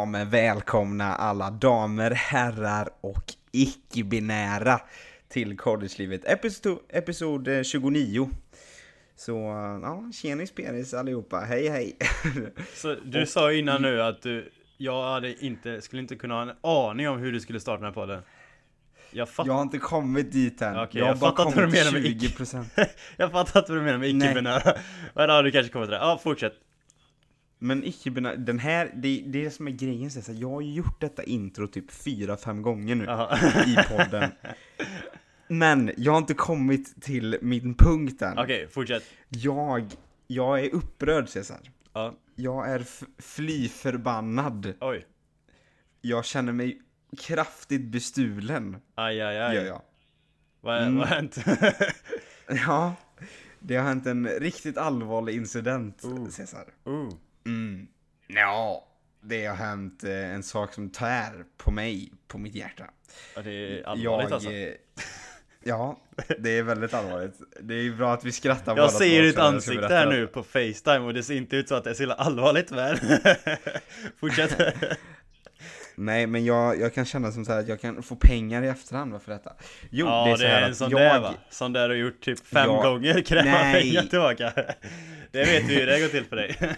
[0.00, 4.80] Ja men välkomna alla damer, herrar och icke-binära
[5.28, 8.30] till Collegelivet episod, episod eh, 29
[9.16, 9.36] Så
[9.82, 11.96] ja, tjenis penis allihopa, hej hej.
[12.74, 16.56] Så du sa innan nu att du, jag hade inte, skulle inte kunna ha en
[16.62, 18.22] aning om hur du skulle starta den här podden.
[19.10, 20.76] Jag fattar Jag har inte kommit dit än.
[20.76, 22.64] Okej, jag, jag har bara kommit vad du menar med 20%
[23.16, 24.78] Jag fattar inte vad du menar med icke-binära.
[25.14, 26.54] Men ja, du kanske kommer till det, ja fortsätt
[27.62, 31.00] men icke den här, det, det är det som är grejen så jag har gjort
[31.00, 33.04] detta intro typ fyra fem gånger nu
[33.72, 34.30] i podden.
[35.48, 38.32] Men jag har inte kommit till min punkt än.
[38.32, 39.04] Okej, okay, fortsätt.
[39.28, 39.86] Jag,
[40.26, 41.60] jag är upprörd Cesar.
[41.92, 42.14] Ja.
[42.34, 42.86] Jag är
[43.22, 44.74] fly förbannad.
[44.80, 45.06] Oj.
[46.00, 46.80] Jag känner mig
[47.18, 49.56] kraftigt bestulen Aj, aj, aj.
[49.56, 49.82] Gör jag.
[50.60, 50.98] Vad mm.
[50.98, 51.36] har hänt?
[52.66, 52.94] ja
[53.58, 56.28] Det har hänt en riktigt allvarlig incident, uh.
[56.28, 56.64] Cesar.
[56.88, 57.08] Uh.
[57.46, 57.86] Mm.
[58.26, 58.86] Ja,
[59.20, 62.84] det har hänt eh, en sak som tär på mig, på mitt hjärta.
[63.36, 64.50] Ja, det är allvarligt jag, alltså.
[64.50, 64.74] Eh,
[65.64, 66.00] ja,
[66.38, 67.34] det är väldigt allvarligt.
[67.60, 71.14] Det är bra att vi skrattar Jag ser ditt ansikte här nu på Facetime och
[71.14, 72.98] det ser inte ut så att det är så allvarligt men
[74.20, 74.56] Fortsätt
[76.00, 79.22] Nej men jag, jag kan känna som så att jag kan få pengar i efterhand
[79.22, 79.52] för detta.
[79.90, 81.00] Jo, ja, det är så det är en sån jag...
[81.00, 81.34] där va?
[81.50, 82.82] Sån där du gjort typ fem jag...
[82.82, 84.52] gånger, kräva pengar tillbaka.
[85.30, 86.56] Det vet vi hur det går till för dig.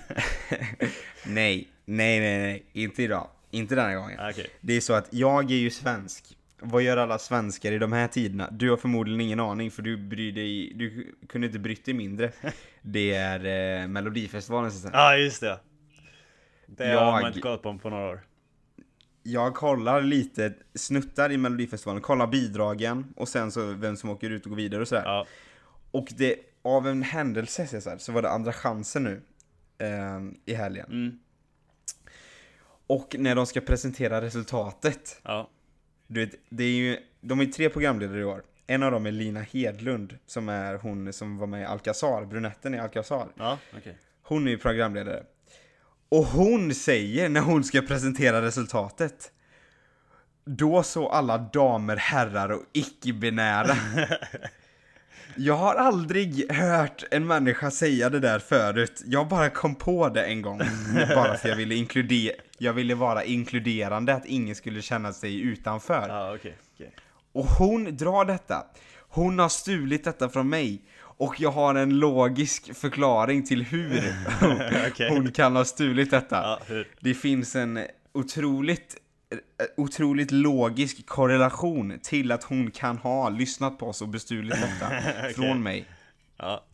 [1.26, 3.28] Nej, nej, nej, nej, inte idag.
[3.50, 4.20] Inte denna gången.
[4.20, 4.46] Ah, okay.
[4.60, 6.24] Det är så att jag är ju svensk.
[6.58, 8.48] Vad gör alla svenskar i de här tiderna?
[8.50, 12.32] Du har förmodligen ingen aning för du bryr dig, du kunde inte brytt dig mindre.
[12.82, 15.58] Det är eh, Melodifestivalen Ja ah, just det.
[16.66, 17.00] Det jag...
[17.00, 18.20] har man inte kollat på på några år
[19.22, 24.44] jag kollar lite snuttar i Melodifestivalen, kollar bidragen och sen så vem som åker ut
[24.44, 25.04] och går vidare och sådär.
[25.04, 25.26] Ja.
[25.90, 29.22] Och det, av en händelse Cesar, så var det andra chansen nu
[29.78, 30.86] eh, i helgen.
[30.90, 31.18] Mm.
[32.86, 35.20] Och när de ska presentera resultatet.
[35.22, 35.50] Ja.
[36.06, 38.42] Du vet, det är ju, de är tre programledare i år.
[38.66, 42.74] En av dem är Lina Hedlund, som är hon som var med i Alcazar, brunetten
[42.74, 43.28] i Alcazar.
[43.36, 43.92] Ja, okay.
[44.22, 45.22] Hon är ju programledare.
[46.12, 49.32] Och hon säger när hon ska presentera resultatet
[50.44, 53.76] Då så alla damer, herrar och icke-binära.
[55.36, 59.02] Jag har aldrig hört en människa säga det där förut.
[59.06, 60.58] Jag bara kom på det en gång
[61.14, 66.08] Bara för jag ville inkludera Jag ville vara inkluderande, att ingen skulle känna sig utanför.
[66.10, 66.90] Ah, okay, okay.
[67.32, 68.66] Och hon drar detta.
[69.08, 70.82] Hon har stulit detta från mig
[71.16, 74.14] och jag har en logisk förklaring till hur
[74.90, 75.08] okay.
[75.08, 76.36] hon kan ha stulit detta.
[76.36, 78.96] Ja, det finns en otroligt
[79.76, 84.86] otroligt logisk korrelation till att hon kan ha lyssnat på oss och bestulit detta
[85.18, 85.34] okay.
[85.34, 85.84] från mig.
[86.36, 86.64] Ja.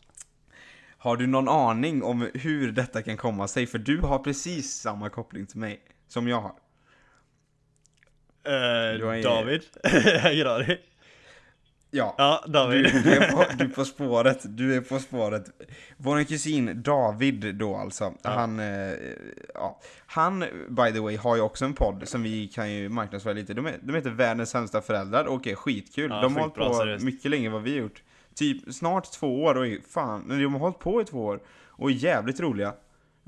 [0.99, 3.67] Har du någon aning om hur detta kan komma sig?
[3.67, 6.55] För du har precis samma koppling till mig som jag har.
[8.49, 9.63] Uh, David?
[10.33, 10.47] Ingen
[11.91, 12.85] Ja, ja David.
[12.85, 15.51] Du, du, är på, du är på spåret, du är på spåret.
[15.97, 18.31] Vår kusin David då alltså, ja.
[18.31, 18.95] han, eh,
[19.55, 23.33] ja, han by the way har ju också en podd som vi kan ju marknadsföra
[23.33, 23.55] lite.
[23.55, 26.11] De, de heter Världens sämsta föräldrar och är skitkul.
[26.11, 27.05] Ja, de har hållit på seriöst.
[27.05, 28.03] mycket längre än vad vi har gjort.
[28.35, 31.95] Typ snart två år och fan, de har hållit på i två år och är
[31.95, 32.75] jävligt roliga.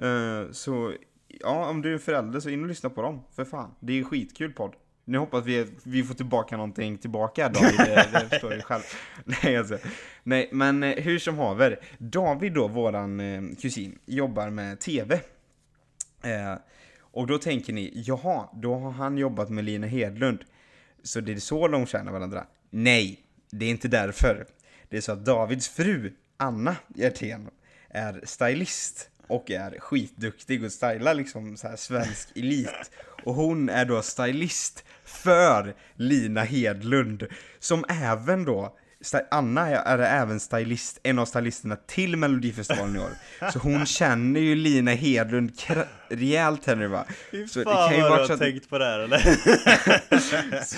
[0.02, 0.92] Uh, så
[1.40, 3.74] ja, om du är förälder så in och lyssna på dem, för fan.
[3.80, 4.74] Det är skitkul podd.
[5.10, 8.82] Nu hoppas vi att vi får tillbaka någonting tillbaka David, det, det förstår du själv.
[9.24, 9.78] Nej, alltså.
[10.22, 11.80] Nej, men eh, hur som haver.
[11.98, 15.14] David då, våran eh, kusin, jobbar med TV.
[16.22, 16.54] Eh,
[17.00, 20.38] och då tänker ni, jaha, då har han jobbat med Lina Hedlund.
[21.02, 22.46] Så det är så de känner varandra?
[22.70, 24.46] Nej, det är inte därför.
[24.88, 27.50] Det är så att Davids fru, Anna Hjertén,
[27.88, 32.90] är stylist och är skitduktig och stylar liksom så här svensk elit.
[33.24, 37.26] Och hon är då stylist för Lina Hedlund,
[37.58, 38.76] som även då
[39.30, 43.10] Anna är även stylist, en av stylisterna till Melodifestivalen i år.
[43.52, 45.52] Så hon känner ju Lina Hedlund
[46.08, 47.04] rejält här nu va.
[47.30, 49.18] Fy fan så det kan ju vad du har tänkt på det här eller?
[50.64, 50.76] så,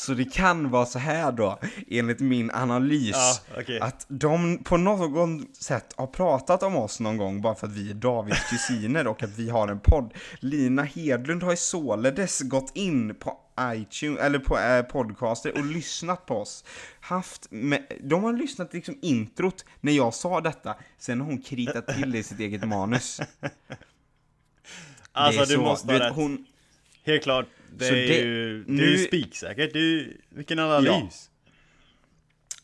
[0.00, 1.58] så det kan vara så här då,
[1.88, 3.16] enligt min analys,
[3.54, 3.78] ja, okay.
[3.78, 7.90] att de på något sätt har pratat om oss någon gång bara för att vi
[7.90, 10.14] är Davids kusiner och att vi har en podd.
[10.40, 16.26] Lina Hedlund har ju således gått in på iTunes, eller på eh, podcaster och lyssnat
[16.26, 16.64] på oss.
[17.00, 21.86] Haft med, de har lyssnat liksom introt när jag sa detta, sen har hon kritat
[21.86, 23.20] till det i sitt eget manus.
[25.12, 26.14] Alltså du så, måste ha rätt.
[26.14, 26.46] Hon,
[27.04, 27.46] Helt klart.
[27.76, 29.72] Det så är det, ju, det nu, är ju spiksäkert.
[29.72, 30.90] Det är ju, vilken analys.
[31.24, 31.30] Ja.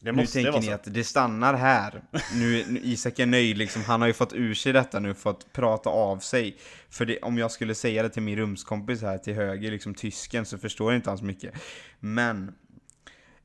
[0.00, 2.02] Det måste nu tänker ni att det stannar här.
[2.34, 5.52] Nu, nu, Isak är nöjd liksom, han har ju fått ur sig detta nu, fått
[5.52, 6.56] prata av sig.
[6.90, 10.46] För det, om jag skulle säga det till min rumskompis här till höger, liksom tysken,
[10.46, 11.54] så förstår jag inte han så mycket.
[12.00, 12.54] Men,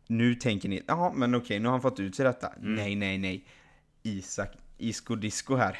[0.07, 2.47] nu tänker ni, ja men okej, nu har han fått ut sig detta.
[2.47, 2.75] Mm.
[2.75, 3.45] Nej, nej, nej.
[4.03, 5.77] Isak, Isko Disco här.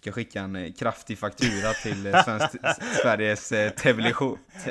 [0.00, 2.56] Ska skicka en eh, kraftig faktura till eh, svensk,
[3.02, 4.70] Sveriges eh, television, te,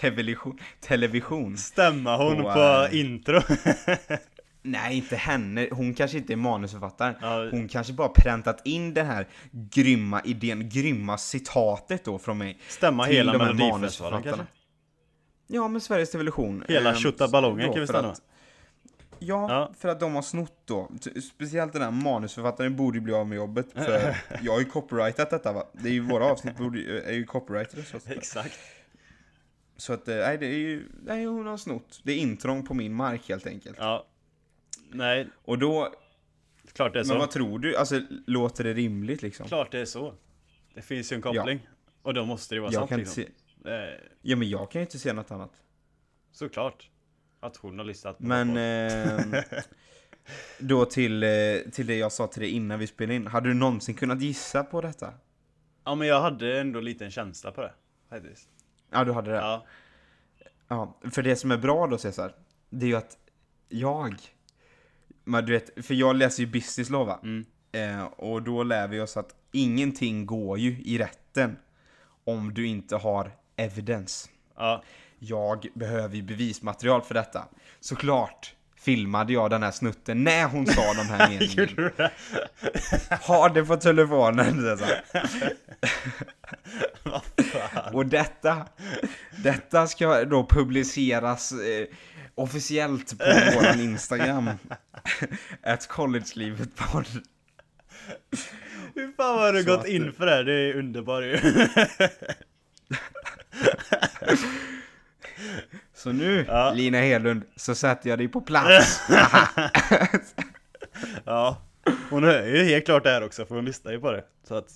[0.00, 1.56] television, television.
[1.56, 3.40] Stämma hon på, på intro?
[4.62, 5.68] Nej, inte henne.
[5.70, 7.14] Hon kanske inte är manusförfattaren.
[7.20, 7.48] Ja.
[7.50, 12.58] Hon kanske bara präntat in den här grymma idén, grymma citatet då från mig.
[12.68, 14.46] Stämma hela Melodifestivalen kanske?
[15.46, 16.64] Ja, men Sveriges Television.
[16.68, 18.14] Hela tjottaballongen kan vi stämma.
[19.20, 20.90] Ja, ja, för att de har snott då.
[21.34, 23.72] Speciellt den här manusförfattaren borde ju bli av med jobbet.
[23.72, 25.66] För jag har ju copyrightat detta va.
[25.72, 28.58] Det är ju våra avsnitt borde, är ju copyrightade så att Exakt.
[29.76, 32.00] Så att, eh, nej det är ju, nej hon har snott.
[32.02, 33.76] Det är intrång på min mark helt enkelt.
[33.80, 34.06] Ja.
[34.90, 35.28] Nej.
[35.44, 35.94] Och då...
[36.72, 37.08] Klart det är så.
[37.08, 37.76] Men vad tror du?
[37.76, 39.46] Alltså, låter det rimligt liksom?
[39.48, 40.14] Klart det är så.
[40.74, 41.60] Det finns ju en koppling.
[41.64, 41.70] Ja.
[42.02, 43.24] Och då måste det vara jag sant kan liksom.
[43.64, 43.98] Se...
[44.22, 45.52] Ja men jag kan ju inte se något annat.
[46.32, 46.90] Såklart.
[47.40, 48.56] Att hon har listat på Men...
[48.56, 49.42] Eh,
[50.58, 51.28] då till, eh,
[51.72, 53.26] till det jag sa till dig innan vi spelade in.
[53.26, 55.12] Hade du någonsin kunnat gissa på detta?
[55.84, 57.72] Ja men jag hade ändå lite en känsla på det.
[58.10, 58.48] Faktiskt.
[58.90, 59.36] Ja du hade det?
[59.36, 59.66] Ja.
[60.68, 62.34] Ja, för det som är bra då Cesar,
[62.70, 63.16] det är ju att
[63.68, 64.14] jag
[65.28, 67.20] men du vet, för jag läser ju business law va?
[67.22, 67.46] Mm.
[67.72, 71.56] Eh, och då lär vi oss att ingenting går ju i rätten
[72.24, 74.28] om du inte har evidence.
[74.56, 74.82] Ja.
[75.18, 77.44] Jag behöver ju bevismaterial för detta.
[77.80, 82.10] Såklart filmade jag den här snutten när hon sa de här meningarna.
[83.22, 84.78] Har det på telefonen.
[87.92, 88.66] Och detta,
[89.36, 91.86] detta ska då publiceras eh,
[92.34, 93.24] officiellt på
[93.54, 94.50] våran Instagram.
[95.62, 97.06] At collegelivet podd.
[98.94, 99.88] Hur fan har du så gått att...
[99.88, 100.44] in för det här?
[100.44, 101.38] Det är underbart ju.
[105.94, 106.72] Så nu, ja.
[106.72, 109.00] Lina Hedlund, så sätter jag dig på plats.
[111.24, 111.62] ja,
[112.10, 114.24] hon hör ju helt klart det här också, för hon lyssnar ju på det.
[114.48, 114.68] Så att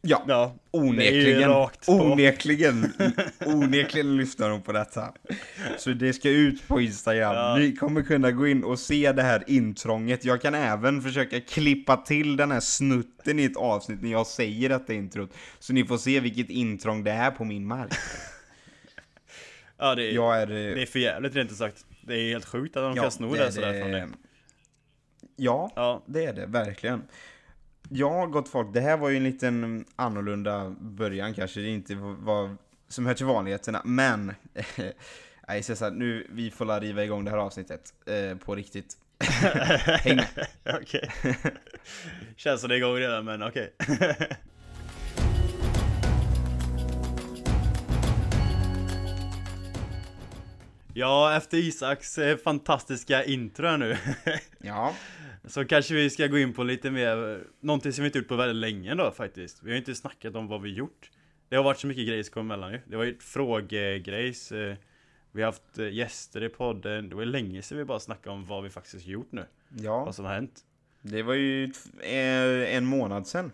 [0.00, 1.50] Ja, ja onekligen.
[1.86, 2.92] Onekligen.
[3.46, 5.12] onekligen lyssnar de på detta.
[5.78, 7.34] Så det ska ut på Instagram.
[7.34, 7.56] Ja.
[7.56, 10.24] Ni kommer kunna gå in och se det här intrånget.
[10.24, 14.68] Jag kan även försöka klippa till den här snutten i ett avsnitt när jag säger
[14.68, 15.30] detta introt.
[15.58, 17.92] Så ni får se vilket intrång det är på min mark.
[19.78, 21.86] Ja, det är, är, eh, det är för jävligt rent ut sagt.
[22.00, 24.06] Det är helt sjukt att de ja, kan sno det, det sådär från dig.
[25.36, 27.02] Ja, ja, det är det verkligen.
[27.90, 32.56] Ja, gott folk, det här var ju en liten annorlunda början kanske, det inte var
[32.88, 34.34] som hör till vanligheterna, men
[35.48, 38.96] Nej, så här, nu, vi får la riva igång det här avsnittet eh, på riktigt.
[39.24, 40.46] Häng med.
[40.82, 41.10] okej.
[42.36, 43.74] Känns som det är igång redan, men okej.
[50.98, 53.96] ja, efter Isaks eh, fantastiska intro nu.
[54.58, 54.94] ja.
[55.44, 58.36] Så kanske vi ska gå in på lite mer, någonting som vi inte gjort på
[58.36, 59.62] väldigt länge då faktiskt.
[59.62, 61.10] Vi har inte snackat om vad vi gjort.
[61.48, 62.80] Det har varit så mycket grejer som kom emellan ju.
[62.86, 64.52] Det var ju ett frågegrejs.
[64.52, 64.76] Eh,
[65.32, 67.08] vi har haft eh, gäster i podden.
[67.08, 69.44] Det var länge sedan vi bara snackade om vad vi faktiskt gjort nu.
[69.68, 70.04] Ja.
[70.04, 70.60] Vad som har hänt.
[71.02, 71.72] Det var ju
[72.66, 73.52] en månad sedan.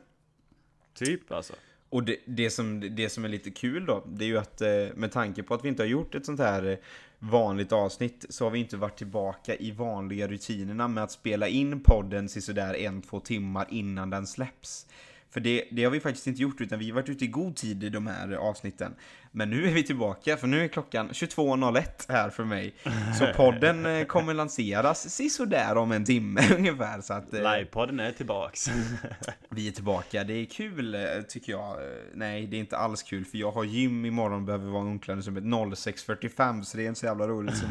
[0.95, 1.54] Typ alltså.
[1.88, 4.62] Och det, det, som, det som är lite kul då, det är ju att
[4.95, 6.78] med tanke på att vi inte har gjort ett sånt här
[7.18, 11.80] vanligt avsnitt så har vi inte varit tillbaka i vanliga rutinerna med att spela in
[11.80, 14.87] podden sådär en, två timmar innan den släpps.
[15.35, 17.57] För det, det har vi faktiskt inte gjort, utan vi har varit ute i god
[17.57, 18.95] tid i de här avsnitten.
[19.33, 22.75] Men nu är vi tillbaka, för nu är klockan 22.01 här för mig.
[23.19, 27.00] Så podden eh, kommer lanseras sådär om en timme ungefär.
[27.00, 28.71] Så att, eh, Livepodden är tillbaks.
[29.49, 31.76] vi är tillbaka, det är kul eh, tycker jag.
[32.14, 34.87] Nej, det är inte alls kul, för jag har gym imorgon och behöver vara i
[34.87, 37.69] omklädningsrummet 06.45, så det är inte så jävla roligt som,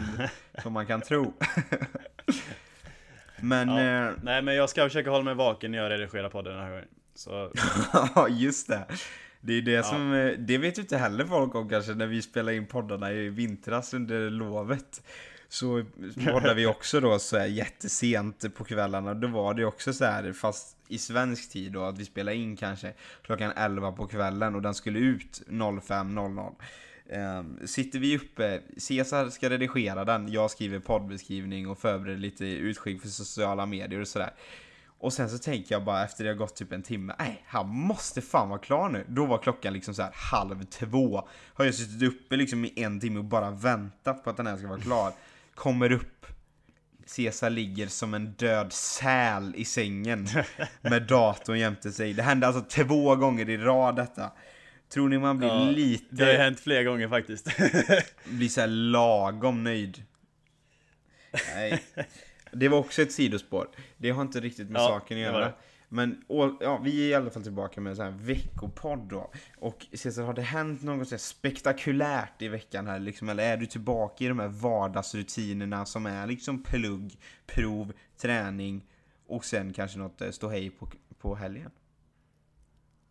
[0.63, 1.33] som man kan tro.
[3.41, 3.69] Men...
[3.69, 4.07] Ja.
[4.07, 6.69] Eh, Nej, men jag ska försöka hålla mig vaken när jag redigerar podden den här
[6.69, 6.87] gången.
[7.15, 7.51] Så...
[8.15, 8.85] Ja, just det.
[9.41, 9.83] Det är det ja.
[9.83, 13.11] som, eh, det vet ju inte heller folk om kanske när vi spelar in poddarna
[13.11, 15.01] i vintras under lovet.
[15.49, 15.85] Så
[16.25, 19.13] poddar vi också då så här jättesent på kvällarna.
[19.13, 22.55] Då var det också så här, fast i svensk tid då, att vi spelade in
[22.55, 26.55] kanske klockan 11 på kvällen och den skulle ut 05.00.
[27.39, 33.01] Um, sitter vi uppe, Cesar ska redigera den, jag skriver poddbeskrivning och förbereder lite utskick
[33.01, 34.33] för sociala medier och sådär.
[35.03, 37.69] Och sen så tänker jag bara efter det har gått typ en timme, nej, han
[37.69, 39.05] måste fan vara klar nu.
[39.07, 41.27] Då var klockan liksom så här halv två.
[41.53, 44.57] Har jag suttit uppe liksom i en timme och bara väntat på att den här
[44.57, 45.13] ska vara klar.
[45.55, 46.25] Kommer upp
[47.15, 50.27] Caesar ligger som en död säl i sängen
[50.81, 52.13] med datorn jämte sig.
[52.13, 54.31] Det hände alltså två gånger i rad detta.
[54.93, 57.47] Tror ni man blir Ja, lite, Det har hänt flera gånger faktiskt.
[58.25, 60.03] blir så lagom nöjd?
[61.55, 61.83] Nej.
[62.53, 63.67] Det var också ett sidospår.
[63.97, 65.53] Det har inte riktigt med Ja, saken att göra.
[65.89, 66.23] Men
[66.59, 69.31] ja, vi är i alla fall tillbaka med en veckopodd då.
[69.57, 73.29] Och Cesar, har det hänt något så spektakulärt i veckan här liksom?
[73.29, 78.85] Eller är du tillbaka i de här vardagsrutinerna som är liksom plugg, prov, träning
[79.27, 81.71] och sen kanske något eh, ståhej på, på helgen?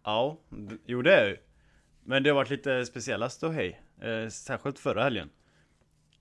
[0.05, 0.39] ja,
[0.87, 1.37] jo det är ju.
[2.05, 3.83] Men det har varit lite speciella ståhej.
[4.01, 5.31] Eh, särskilt förra helgen.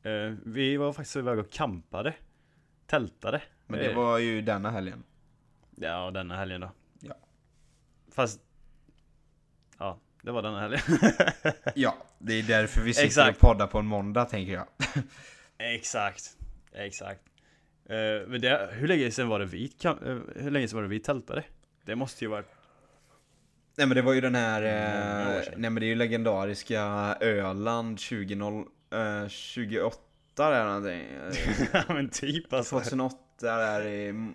[0.03, 2.13] Eh, vi var faktiskt iväg och campade
[2.91, 3.41] tältade.
[3.67, 3.95] Men det eh.
[3.95, 5.03] var ju denna helgen.
[5.75, 6.71] Ja, denna helgen då.
[6.99, 7.13] Ja.
[8.11, 8.41] Fast...
[9.79, 10.81] Ja, det var denna helgen.
[11.75, 13.35] ja, det är därför vi sitter Exakt.
[13.35, 14.67] och poddar på en måndag, tänker jag.
[15.57, 16.37] Exakt.
[16.73, 17.21] Exakt.
[17.89, 20.83] Uh, men det, hur länge sen var det vi, kan, uh, hur länge sedan var
[20.83, 21.43] det vi tältade?
[21.85, 22.43] Det måste ju vara
[23.75, 26.81] Nej men det var ju den här, uh, nej men det är ju legendariska
[27.21, 28.35] Öland 20,
[29.55, 30.10] 2008
[30.41, 31.07] 2008 där någonting.
[31.87, 32.79] ja men typ alltså.
[32.79, 34.31] 2008 där i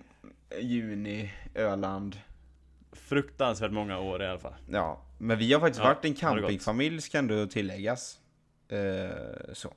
[0.60, 2.16] juni, Öland.
[2.92, 4.54] Fruktansvärt många år i alla fall.
[4.70, 8.18] Ja, men vi har faktiskt ja, varit en campingfamilj ska ändå tilläggas.
[8.68, 9.74] Eh, så.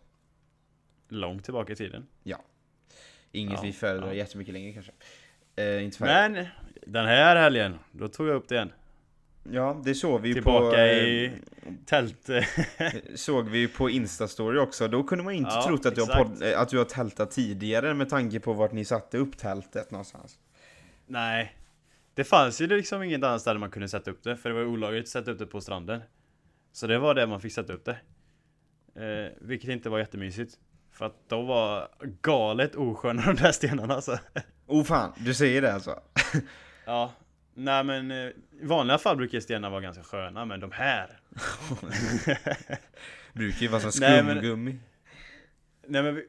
[1.08, 2.08] Långt tillbaka i tiden.
[2.24, 2.44] Ja.
[3.32, 4.14] Inget ja, vi föredrar ja.
[4.14, 4.92] jättemycket längre kanske.
[5.56, 6.48] Eh, men
[6.82, 8.72] den här helgen, då tog jag upp det igen.
[9.52, 10.40] Ja, det såg vi ju på...
[10.40, 11.32] Tillbaka eh, i
[11.86, 12.30] tält.
[13.16, 16.24] Såg vi ju på Instastory också, då kunde man inte Ja, trott att du, har
[16.24, 19.92] podd, eh, att du har tältat tidigare med tanke på vart ni satte upp tältet
[19.92, 20.40] någonstans.
[21.08, 21.56] Nej.
[22.14, 24.66] Det fanns ju liksom inget annat ställe man kunde sätta upp det, för det var
[24.66, 26.02] olagligt att sätta upp det på stranden.
[26.72, 27.98] Så det var det man fick sätta upp det.
[28.96, 30.58] Eh, vilket inte var jättemysigt.
[30.92, 31.88] För att de var
[32.22, 34.20] galet osköna de där stenarna alltså.
[34.68, 36.00] Oh fan, du säger det alltså?
[36.86, 37.14] Ja.
[37.54, 38.18] Nej men eh,
[38.62, 41.20] i vanliga fall brukar stenar vara ganska sköna, men de här.
[43.34, 44.76] Brukar ju vara som Nej, men- skumgummi.
[45.88, 46.24] Nej men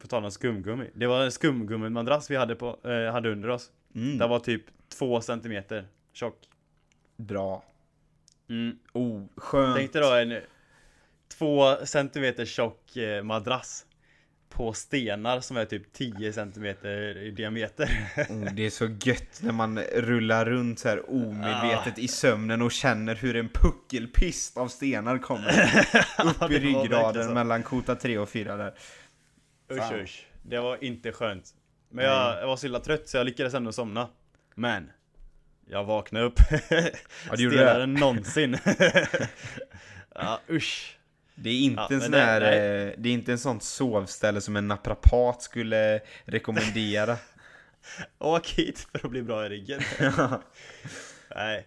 [0.00, 0.90] på tal om skumgummi.
[0.94, 3.70] Det var en skumgummimadrass vi hade, på, eh, hade under oss.
[3.94, 4.62] Mm, Den var typ
[4.98, 6.38] två centimeter tjock.
[7.16, 7.64] Bra.
[8.48, 8.78] Mm.
[8.92, 9.76] Oh, skönt.
[9.76, 10.40] Tänk dig då en
[11.28, 13.86] två centimeter tjock eh, madrass
[14.54, 18.10] på stenar som är typ 10 centimeter i diameter.
[18.28, 22.72] Oh, det är så gött när man rullar runt så här omedvetet i sömnen och
[22.72, 25.48] känner hur en puckelpist av stenar kommer
[26.44, 28.74] upp i ryggraden mellan kota 3 och 4 där.
[29.72, 30.00] Usch Fan.
[30.00, 30.26] usch.
[30.42, 31.50] Det var inte skönt.
[31.90, 34.08] Men jag, jag var så illa trött så jag lyckades ändå somna.
[34.54, 34.90] Men
[35.66, 38.56] jag vaknade upp Ja, stelare än någonsin.
[40.14, 40.98] ja usch.
[41.34, 42.58] Det är inte Ja, en sån det- här, nej.
[42.88, 47.16] eh, det är inte en sån sovställe som en naprapat skulle rekommendera.
[48.18, 49.80] Åk hit för att bli bra i ryggen.
[51.34, 51.66] Nej.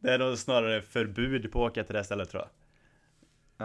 [0.00, 2.50] Det är nog snarare förbud på att åka till det stället tror jag.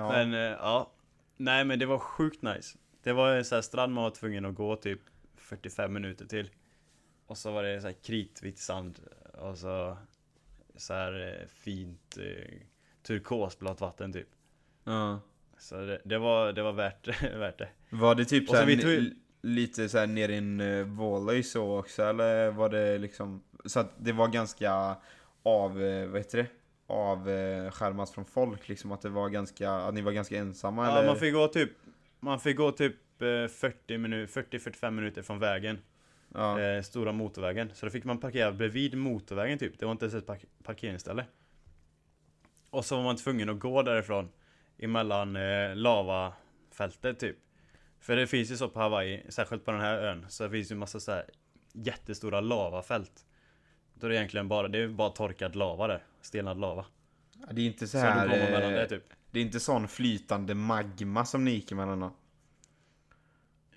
[0.04, 0.10] ja.
[0.12, 0.92] Men eh, ja.
[1.38, 2.78] Nej men det var sjukt nice.
[3.04, 5.00] Det var en sån här strand man var tvungen att gå typ
[5.38, 6.50] 45 minuter till.
[7.28, 9.00] Och så var det så här kritvit sand.
[9.34, 9.98] Och så
[10.76, 12.58] så här eh, fint eh,
[13.04, 14.28] turkosblått vatten typ.
[14.84, 15.20] ja.
[15.62, 17.70] Så det, det var, det var värt, värt det.
[17.90, 21.44] Var det typ så såhär, vi tog- li- lite såhär nere i en uh, Vålöj
[21.44, 24.96] så också eller var det liksom Så att det var ganska
[25.44, 26.48] av, eh, vad heter det?
[26.88, 30.98] Av eh, från folk liksom att det var ganska, att ni var ganska ensamma Ja,
[30.98, 31.08] eller?
[31.08, 31.72] man fick gå typ
[32.20, 35.80] Man fick gå typ eh, 40 minuter, 40-45 minuter från vägen.
[36.36, 36.60] ja.
[36.62, 37.72] eh, stora motorvägen.
[37.74, 39.80] Så då fick man parkera bredvid motorvägen typ.
[39.80, 41.26] Det var inte ens ett park- parkeringsställe.
[42.70, 44.30] Och så var man tvungen att gå därifrån
[44.82, 47.38] emellan eh, lavafältet typ.
[48.00, 50.76] För det finns ju så på Hawaii, särskilt på den här ön, så finns ju
[50.76, 51.26] massa så här
[51.74, 53.26] jättestora lavafält.
[53.94, 56.04] Då är det egentligen bara, det är bara torkad lava där.
[56.22, 56.86] Stelnad lava.
[57.40, 59.04] Ja, Det är inte så här, eh, det typ.
[59.32, 62.14] det är inte sån flytande magma som ni gick emellan då?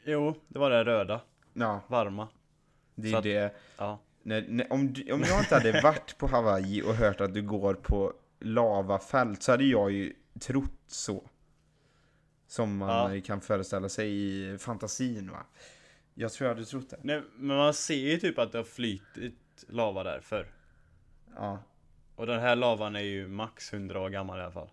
[0.04, 1.20] Jo, det var det röda,
[1.52, 2.28] Ja, varma.
[2.94, 3.54] det är att- det.
[3.78, 3.98] Ja.
[4.22, 7.42] När, när, om, du, om jag inte hade varit på Hawaii och hört att du
[7.42, 11.28] går på lavafält så hade jag ju trott så.
[12.46, 13.20] Som man Ja.
[13.24, 15.46] kan föreställa sig i fantasin va.
[16.14, 16.98] Jag tror jag hade trott det.
[17.02, 20.46] Nej, men man ser ju typ att det har flytit lava där förr.
[21.36, 21.58] Ja.
[22.16, 24.70] Och den här lavan är ju max 100 år gammal i alla fall.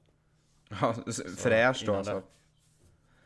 [0.69, 0.95] ja
[1.37, 2.13] fräscht då alltså.
[2.13, 2.21] det.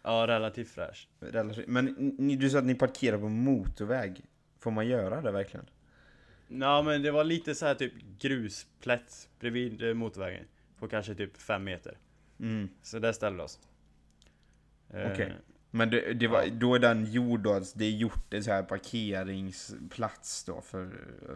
[0.02, 1.08] Ja, relativt fräsch.
[1.20, 1.86] Relativt- Men
[2.18, 4.22] ni, du sa att ni parkerar på motorväg.
[4.60, 5.66] Får man göra det verkligen?
[6.48, 10.46] Ja, men det var lite så här typ grusplätt bredvid eh, motorvägen.
[10.80, 11.98] På kanske typ 5 meter.
[12.40, 12.70] Mm.
[12.82, 13.60] Så där ställde vi oss.
[14.90, 15.34] Eh, Okej.
[15.72, 18.52] Men det, det var, då är den gjord då, alltså det är gjort en så
[18.52, 20.90] här parkeringsplats då för,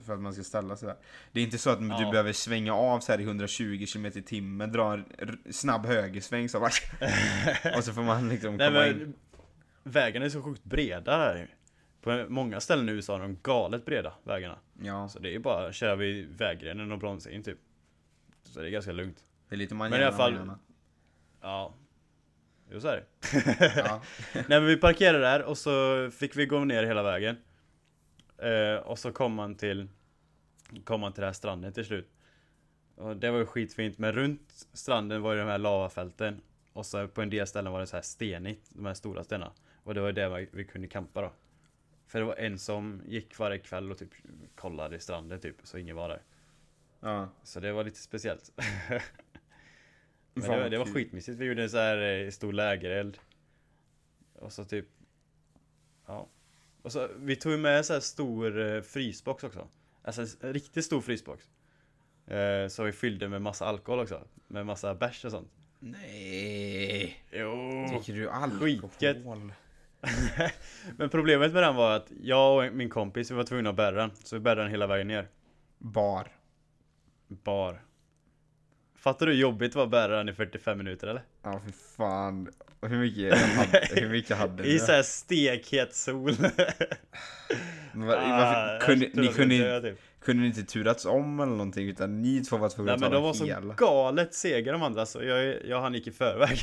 [0.06, 0.98] för att man ska ställa sig där.
[1.32, 2.00] Det är inte så att Ja.
[2.06, 5.06] du behöver svänga av så här i 120 km i timmen, dra en
[5.50, 6.70] snabb högersväng så bara,
[7.78, 8.98] Och så får man liksom Nej komma in.
[8.98, 9.14] men
[9.84, 11.56] Vägarna är så sjukt breda här.
[12.02, 14.60] På många ställen i USA är de galet breda, vägarna.
[14.82, 17.58] Ja, Så det är ju bara att köra vid vägrenen och bromsa in typ.
[18.44, 19.18] Så det är ganska lugnt.
[19.50, 20.60] det är lite man Men i alla fall- gärna.
[21.42, 21.74] Ja.
[22.72, 23.06] Jo så är det.
[23.76, 24.02] Ja.
[24.34, 27.38] Nej men vi parkerade där och så fick vi gå ner hela vägen.
[28.38, 29.88] Eh, och så kom man till
[30.84, 32.10] Kom man till det här stranden till slut.
[32.96, 36.42] Och det var ju skitfint men runt stranden var ju de här lavafälten.
[36.74, 39.52] Och så på en del ställen var det så här stenigt, de här stora stenarna.
[39.84, 41.32] Och det var där vi, kunde campa då.
[42.08, 44.10] För det var en som gick varje kväll och typ
[44.56, 46.22] kollade i stranden typ, så ingen var där.
[47.00, 47.30] ja.
[47.44, 48.52] Så det var lite speciellt.
[50.48, 53.18] Men det, det var skitmysigt, vi gjorde en så här eh, stor lägereld.
[54.34, 54.86] Och så typ
[56.08, 56.28] Ja.
[56.82, 59.68] Och så, vi tog med en så här stor eh, frysbox också.
[60.02, 61.50] Alltså en riktigt stor frysbox.
[62.28, 64.28] Eh, Så vi fyllde med massa alkohol också.
[64.48, 65.52] Med massa bärs och sånt.
[65.80, 67.24] Nej.
[67.32, 67.56] Jo.
[67.90, 68.62] Dricker du alkohol?
[68.62, 69.18] Skitgött.
[70.98, 73.96] Men problemet med den var att jag och min kompis, vi var tvungna att bära
[73.96, 74.12] den.
[74.16, 75.28] Så vi bärde den hela vägen ner.
[75.78, 76.28] Bar.
[77.28, 77.82] Bar
[79.00, 81.22] Fattar du hur jobbigt det var att bära den i 45 minuter eller?
[81.44, 82.50] Ja, för fan.
[82.82, 84.80] Hur mycket hade, hur mycket hade I du?
[84.80, 86.32] såhär stekhet sol
[87.94, 90.00] Men var- Ah, kunde, ni kunde, dö, typ.
[90.22, 93.10] kunde ni inte turats om eller någonting utan ni två var tvungna Nej att men
[93.10, 96.12] ta de var det så galet sega de andra så jag, jag han gick i
[96.12, 96.60] förväg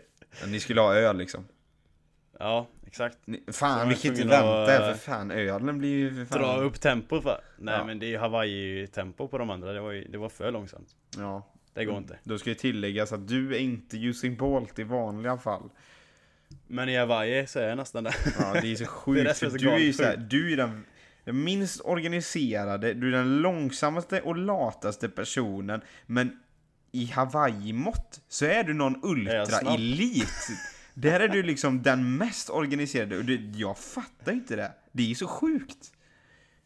[0.46, 1.44] Ni skulle ha öl liksom?
[2.38, 6.24] Ja, exakt Ni, fan vi kan inte vänta här för fan ölen blir ju för
[6.24, 7.40] fan Dra upp tempot va?
[7.58, 7.84] Nej Ja.
[7.84, 11.46] men det är Hawaii-tempo på de andra, det var, ju, det var för långsamt Ja
[11.74, 12.18] Det går inte.
[12.24, 15.70] Då ska ju tilläggas att du är inte Usain Bolt i vanliga fall.
[16.66, 18.14] Men i Hawaii så är jag nästan där.
[18.38, 20.56] Ja det är så sjukt det är så du är ju galet såhär, du är
[20.56, 20.84] den
[21.24, 26.40] den minst organiserade, du är den långsammaste och lataste personen Men
[26.92, 30.48] i Hawaii-mått så är du någon ultra-elit.
[30.94, 34.72] Där är du liksom den mest organiserade och det, jag fattar inte det.
[34.92, 35.92] Det är så sjukt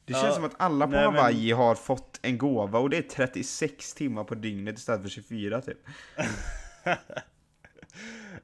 [0.06, 2.90] Det Ja, känns som att alla på nej, men- Hawaii har fått en gåva och
[2.90, 5.78] det är 36 timmar på dygnet istället för 24 typ.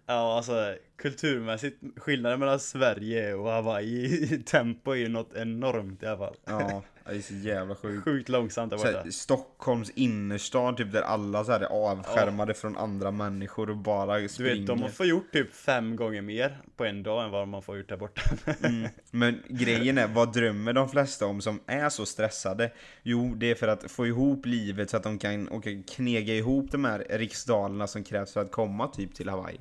[0.07, 6.07] Ja alltså kulturmässigt, skillnaden mellan Sverige och Hawaii i tempo är ju något enormt i
[6.07, 6.37] alla fall.
[6.45, 11.45] Ja, det är så jävla sjukt Sjukt långsamt där borta Stockholms innerstad, typ där alla
[11.45, 14.55] så här är avskärmade från andra människor och bara Du springer.
[14.57, 17.77] vet, de får gjort typ fem gånger mer på en dag än vad man får
[17.77, 18.23] gjort där borta
[18.63, 18.89] mm.
[19.11, 22.73] Men grejen är, vad drömmer de flesta om som är så stressade?
[23.03, 26.71] Jo, det är för att få ihop livet så att de kan kan knega ihop
[26.71, 29.61] de här riksdalerna som krävs för att komma typ till Hawaii.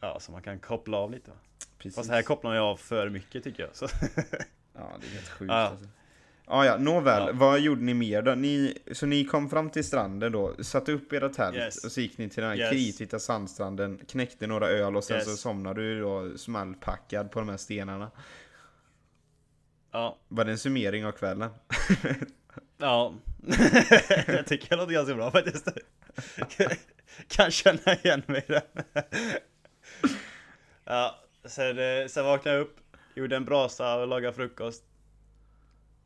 [0.00, 1.30] Ja, så man kan koppla av lite?
[1.78, 1.96] Precis.
[1.96, 3.86] Fast här kopplar ju av för mycket tycker jag så.
[4.74, 5.54] Ja, det är helt sjukt Ja.
[5.54, 5.86] alltså.
[6.50, 7.32] Ah, ja, nåväl, Ja.
[7.34, 8.34] vad gjorde ni mer då?
[8.34, 11.84] Ni, så ni kom fram till stranden då, satte upp era tält Yes.
[11.84, 12.70] och så gick ni till den här Yes.
[12.70, 15.24] kritvita sandstranden, knäckte några öl och sen Yes.
[15.30, 18.10] så somnade du då smällpackad på de här stenarna.
[19.92, 21.50] Ja, Var det en summering av kvällen?
[22.78, 23.14] ja.
[24.26, 25.68] jag tycker det låter ganska bra faktiskt.
[27.28, 28.84] kan känna igen mig i den.
[30.84, 32.76] ja, sen, eh, sen vaknade jag upp,
[33.14, 34.84] gjorde en brasa och lagade frukost.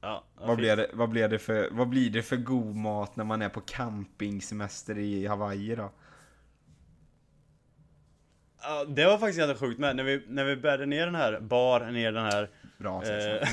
[0.03, 0.59] Ja, Vad fint.
[0.59, 3.49] blir, det, vad, blir det för, vad blir det för god mat när man är
[3.49, 5.93] på campingsemester i Hawaii då?
[8.63, 9.97] Ja, det var faktiskt ganska sjukt med.
[9.97, 13.09] När vi, när vi bärde ner den här, bar ner den här Bra Eh,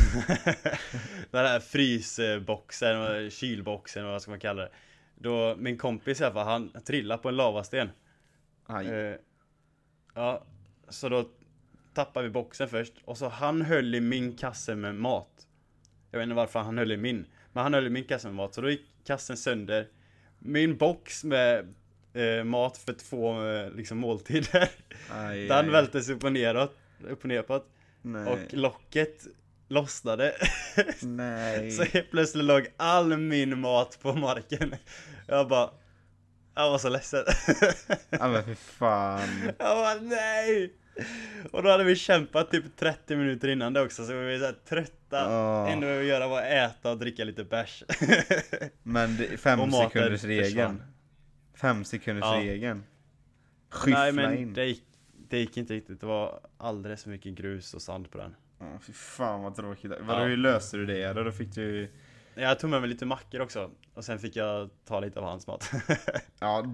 [1.32, 4.70] den här frysboxen, och kylboxen och vad ska man kalla det
[5.16, 7.90] Då, min kompis i alla fall, han trillade på en lavasten
[8.70, 9.16] eh,
[10.14, 10.44] Ja,
[10.90, 11.30] så då
[11.94, 15.48] tappade vi boxen först och så han höll i min kasse med mat
[16.12, 18.36] Jag vet inte varför han höll i min Men han höll i min kasse med
[18.36, 19.88] mat, så då gick kassen sönder.
[20.40, 21.74] Min box med
[22.14, 24.70] eh, mat för två eh, liksom måltider.
[25.12, 25.72] Aj, Den aj.
[25.72, 26.78] vältes upp och neråt,
[27.10, 27.68] upp och neråt.
[28.28, 29.28] Och locket
[29.68, 30.36] lossnade.
[31.02, 31.72] Nej.
[31.78, 34.76] Så helt plötsligt låg all min mat på marken.
[35.28, 35.70] Jag bara
[36.56, 37.24] Jag var så ledsen.
[38.10, 39.30] Ja men för fan.
[39.46, 40.74] Jag bara nej.
[41.52, 44.46] Och då hade vi kämpat typ 30 minuter innan det också så vi var så
[44.46, 44.56] här
[45.10, 45.28] trötta
[45.64, 45.72] Åh.
[45.72, 47.84] Enda vi ville göra var att äta och dricka lite bärs
[48.84, 50.84] Men det, fem sekunders regeln.
[51.54, 52.40] Fem sekunders Ja.
[52.40, 52.84] regeln.
[53.70, 54.54] Skyffla Nej men in.
[54.54, 54.84] det gick,
[55.30, 58.80] det gick inte riktigt, det var alldeles för mycket grus och sand på den Ja,
[58.82, 59.92] fy fan vad tråkigt.
[60.08, 60.24] Ja.
[60.24, 61.32] Hur löste du det då?
[61.32, 61.92] Fick du...
[62.36, 65.48] Jag tog med mig lite mackor också Och sen fick jag ta lite av hans
[65.48, 65.72] mat
[66.40, 66.66] Ja,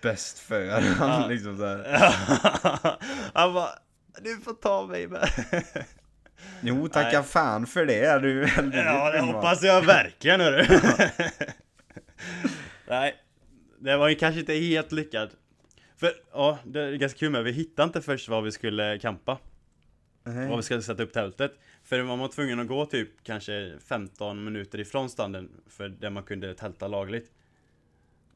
[0.00, 0.60] bäst för
[1.00, 1.26] Ja.
[1.28, 1.98] liksom så här.
[3.34, 3.68] han bara
[4.22, 5.28] Du får ta mig med.
[6.62, 7.28] Jo, tacka Nej.
[7.28, 10.66] fan för det är du väldigt Ja, det hoppas jag verkligen hörru.
[12.88, 13.16] Nej,
[13.78, 15.30] det var ju kanske inte helt lyckat.
[15.96, 19.38] För, ja, det är ganska kul med, vi hittade inte först var vi skulle campa.
[20.24, 20.48] Nej.
[20.48, 21.52] Var vi skulle sätta upp tältet.
[21.82, 26.22] För man var tvungen att gå typ kanske 15 minuter ifrån stranden för där man
[26.22, 27.32] kunde tälta lagligt.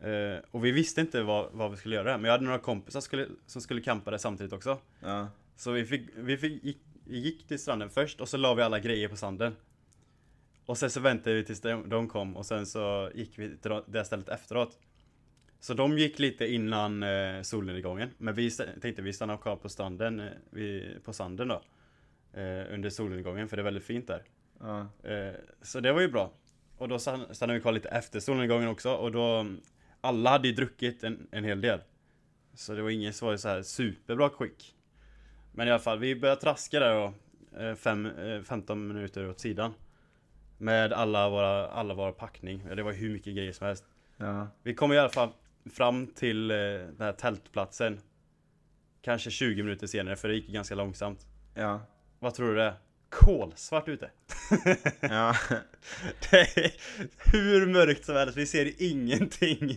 [0.00, 3.00] Eh, och vi visste inte vad, vad vi skulle göra, men jag hade några kompisar
[3.00, 4.78] skulle, som skulle campa där samtidigt också.
[5.00, 5.28] Ja.
[5.56, 8.62] Så vi fick, vi fick, gick, vi gick till stranden först och så la vi
[8.62, 9.56] alla grejer på sanden.
[10.66, 13.80] Och sen så väntade vi tills de, de kom och sen så gick vi till
[13.86, 14.78] det stället efteråt.
[15.60, 18.10] Så de gick lite innan eh, solnedgången.
[18.18, 21.62] Men vi tänkte vi stannar kvar på stranden, eh, vi, på sanden då.
[22.40, 24.22] Eh, under solnedgången för det är väldigt fint där.
[24.60, 24.80] Ja.
[25.10, 26.32] Eh, så det var ju bra.
[26.76, 29.46] Och då stann- stannade vi kvar lite efter solnedgången också och då
[30.00, 31.80] Alla hade ju druckit en, en hel del.
[32.54, 34.76] Så det var ingen som var i så här superbra skick.
[35.52, 37.12] Men i alla fall, vi började traska där då.
[37.60, 39.74] eh, Fem, eh, 15 minuter åt sidan.
[40.58, 42.66] Med alla våra, alla våra packning.
[42.76, 43.84] Det var hur mycket grejer som helst.
[44.16, 44.48] Ja.
[44.62, 45.28] Vi kom i alla fall
[45.72, 48.00] fram till eh, den här tältplatsen.
[49.02, 51.26] Kanske 20 minuter senare, för det gick ganska långsamt.
[51.54, 51.80] Ja.
[52.18, 52.74] Vad tror du det är?
[53.08, 54.10] Kolsvart ute.
[55.00, 55.34] Ja.
[56.30, 56.72] Det är
[57.32, 59.76] hur mörkt som helst, vi ser ingenting.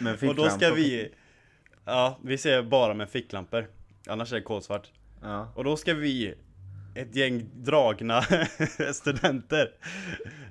[0.00, 1.14] Men Och då ska vi...
[1.84, 3.66] Ja, vi ser bara med ficklampor.
[4.06, 4.90] Annars är det kolsvart.
[5.22, 5.52] Ja.
[5.54, 6.34] Och då ska vi,
[6.94, 8.22] ett gäng dragna
[8.92, 9.70] studenter,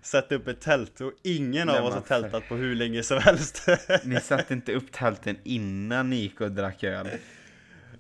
[0.02, 2.76] sätta upp ett tält och ingen Nej, av oss har men för- tältat på hur
[2.76, 3.68] länge som helst.
[4.04, 7.08] Ni satte inte upp tälten innan ni gick och drack öl?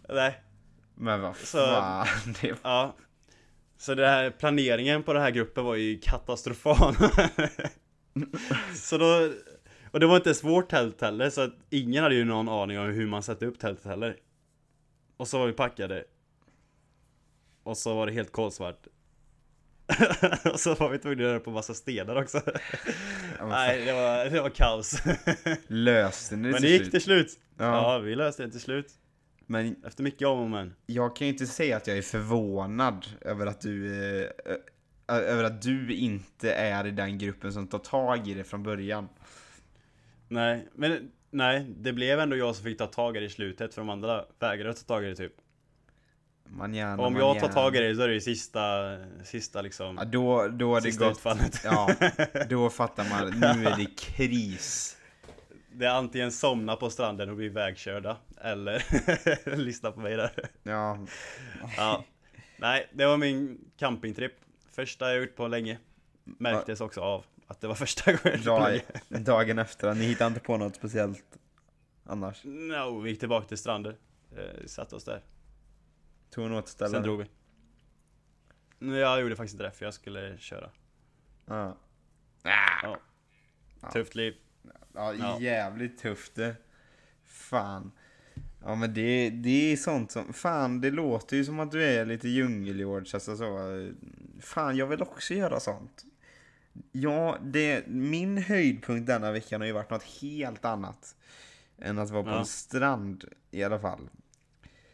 [0.10, 0.40] Nej,
[0.96, 2.08] Men vad Så- fan,
[2.42, 2.96] det ja.
[3.78, 6.96] Så det här, planeringen på den här gruppen var ju katastrofal.
[8.76, 9.30] så då,
[9.92, 12.86] och det var inte svårt tält heller, så att ingen hade ju någon aning om
[12.86, 14.16] hur man sätter upp tältet heller.
[15.18, 16.04] Och så var vi packade.
[17.64, 18.88] Och så var det helt kolsvart.
[20.54, 22.42] och så var vi tvungna att göra på massa stenar också.
[23.40, 25.04] Ja, Nej, det var, det var kaos.
[25.68, 26.92] löste ni det Men det gick slut?
[26.92, 27.40] till slut.
[27.58, 27.94] Ja.
[27.94, 28.92] Ja, vi löste det till slut.
[29.46, 30.76] Men Efter mycket om och men.
[30.86, 34.30] jag kan ju inte säga att jag är förvånad över att du eh,
[35.08, 39.10] över att du inte är i den gruppen som tar tag i det från början.
[40.28, 43.74] Nej, men nej, det blev ändå jag som fick ta tag i det i slutet
[43.74, 45.34] för de andra vägrade ta tag i det typ.
[46.48, 49.62] Man gärna, Och om jag tar tag i det så är det ju sista, sista
[49.62, 51.18] liksom, Ja, då, då har det sista gått.
[51.18, 51.62] utfallet.
[51.64, 51.96] Ja,
[52.50, 53.40] då fattar man.
[53.40, 54.98] Nu är det kris.
[55.78, 58.84] Det är antingen somna på stranden och bli vägkörda, eller
[59.56, 60.32] lyssna på mig där.
[60.64, 61.00] Ja,
[61.78, 62.04] Ja.
[62.58, 64.32] Nej, det var min campingtrip.
[64.72, 65.78] Första jag gjort på länge.
[66.24, 69.94] Märktes också av att det var första gången på dag, dagen efter.
[69.94, 71.38] Ni hittar inte på något speciellt
[72.04, 72.42] annars?
[72.44, 73.96] No, vi gick tillbaka till stranden.
[74.38, 75.24] Eh, satte oss där.
[76.30, 76.92] Tog något ställe?
[76.92, 77.26] Sen drog vi.
[78.80, 80.70] Nej, jag gjorde faktiskt inte det, för jag skulle köra.
[81.46, 81.78] Ja.
[82.44, 82.98] Ja.
[83.82, 83.92] Ja.
[83.92, 84.34] Tufft liv.
[84.94, 85.40] Ja, Ja.
[85.40, 86.56] jävligt tufft det.
[87.24, 87.92] Fan.
[88.64, 92.06] Ja men det, det är sånt som, fan det låter ju som att du är
[92.06, 93.90] lite djungelgeorge, alltså så.
[94.42, 96.06] Fan jag vill också göra sånt.
[96.92, 101.16] Ja, det, min höjdpunkt denna veckan har ju varit något helt annat.
[101.80, 102.40] Än att vara på Ja.
[102.40, 104.10] en strand i alla fall.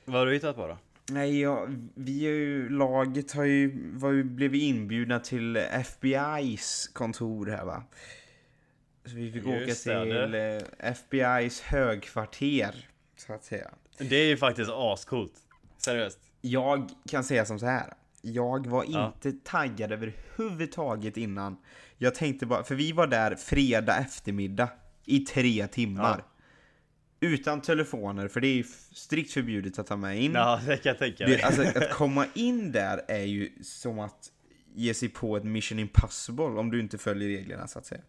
[0.06, 0.78] Vad har du hittat på då?
[1.12, 6.94] Nej, ja, vi är ju, laget har ju, var ju, blev ju inbjudna till FBI's
[6.94, 7.84] kontor här va.
[9.06, 13.72] Så vi fick Just åka till det- eh, FBI's högkvarter, så att säga.
[13.98, 15.34] Det är ju faktiskt ascoolt.
[15.78, 16.20] Seriöst.
[16.42, 17.94] Jag kan säga som så här.
[18.22, 19.14] Jag var Ja.
[19.16, 21.58] inte taggad överhuvudtaget innan.
[21.98, 24.70] Jag tänkte bara, för vi var där fredag eftermiddag
[25.06, 26.24] i tre timmar.
[27.20, 27.28] Ja.
[27.28, 30.32] Utan telefoner, för det är ju strikt förbjudet att ta med in.
[30.34, 31.42] Ja, det kan jag tänka mig.
[31.42, 34.32] Alltså, att komma in där är ju som att
[34.76, 38.02] ge sig på ett mission impossible om du inte följer reglerna så att säga.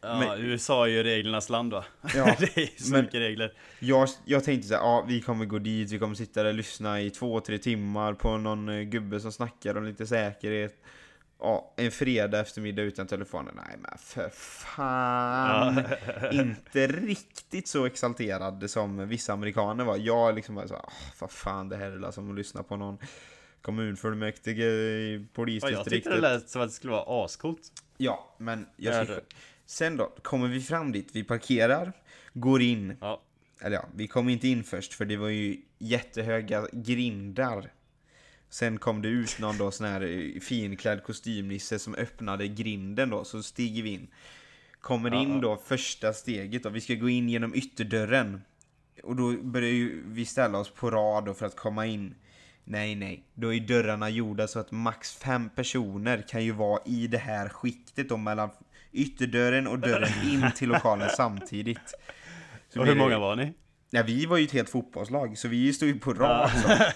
[0.00, 1.84] Ja, men- USA är ju reglernas land va?
[2.14, 3.52] Ja, det är så men- mycket regler.
[3.78, 6.54] Jag, jag tänkte så här, ja vi kommer gå dit, vi kommer sitta där och
[6.56, 10.82] lyssna i två, tre timmar på någon eh, gubbe som snackar om lite säkerhet.
[11.42, 13.54] Ja, en fredag eftermiddag utan telefonen.
[13.66, 15.82] Nej men för fan.
[16.32, 19.96] Inte riktigt så exalterad som vissa amerikaner var.
[19.96, 22.76] Jag liksom var så här, "Ah, vad fan det här är som att lyssna på
[22.76, 22.98] någon
[23.62, 25.92] kommunfullmäktige i Ja, jag polisdistriktet.
[25.92, 27.60] tyckte det lät som att det skulle vara ascoolt.
[27.96, 29.20] Ja, men jag Ja, det-
[29.70, 31.92] Sen då, kommer vi fram dit, vi parkerar,
[32.32, 32.96] går in.
[33.00, 33.22] Ja.
[33.60, 37.72] Eller ja, vi kom inte in först för det var ju jättehöga grindar.
[38.48, 43.24] Sen kom det ut någon då sån här eh, finklädd kostymnisse som öppnade grinden då,
[43.24, 44.08] så stiger vi in.
[44.80, 48.42] Kommer Ja, in då, första steget då, vi ska gå in genom ytterdörren.
[49.02, 52.14] Och då börjar ju vi ställa oss på rad då för att komma in.
[52.64, 53.24] Nej, nej.
[53.34, 57.48] Då är dörrarna gjorda så att max fem personer kan ju vara i det här
[57.48, 58.50] skiktet då mellan
[58.92, 61.94] ytterdörren och dörren in till lokalen samtidigt.
[62.68, 63.52] Så Och hur många var ni?
[63.90, 66.50] Ja, vi var ju ett helt fotbollslag, så vi stod ju på rad.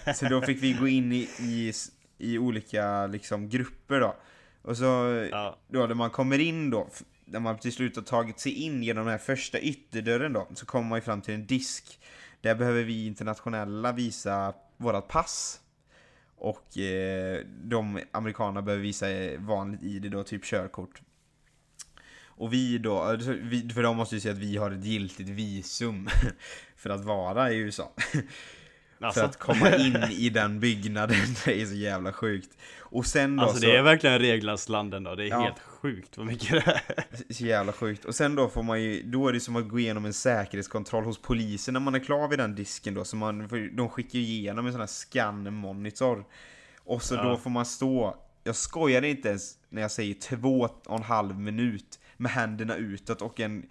[0.06, 1.72] Så, så då fick vi gå in i, i,
[2.18, 4.16] i olika liksom, grupper då.
[4.62, 4.84] Och så,
[5.30, 5.58] Ja.
[5.68, 6.88] då när man kommer in då,
[7.24, 10.66] när man till slut har tagit sig in genom den här första ytterdörren då, så
[10.66, 12.00] kommer man ju fram till en disk.
[12.40, 15.60] Där behöver vi internationella visa vårat pass.
[16.36, 19.06] Och eh, de amerikanerna behöver visa
[19.38, 21.00] vanligt ID då, typ körkort.
[22.36, 23.30] Och vi då, alltså,
[23.74, 26.08] för de måste ju säga att vi har ett giltigt visum
[26.76, 27.92] för att vara i USA.
[29.00, 32.50] Alltså, För att komma in i den byggnaden, det är så jävla sjukt.
[32.78, 35.40] Och sen då alltså så, det är verkligen reglernas land ändå, det är Ja.
[35.42, 37.32] helt sjukt vad mycket det är.
[37.34, 38.04] så jävla sjukt.
[38.04, 41.04] Och sen då får man ju, då är det som att gå igenom en säkerhetskontroll
[41.04, 43.04] hos polisen när man är klar vid den disken då.
[43.04, 46.24] Så man, de skickar ju igenom en sån här scan-monitor.
[46.84, 47.22] Och så Ja.
[47.22, 51.38] då får man stå, jag skojar inte ens när jag säger två och en halv
[51.38, 53.66] minut med händerna utåt och en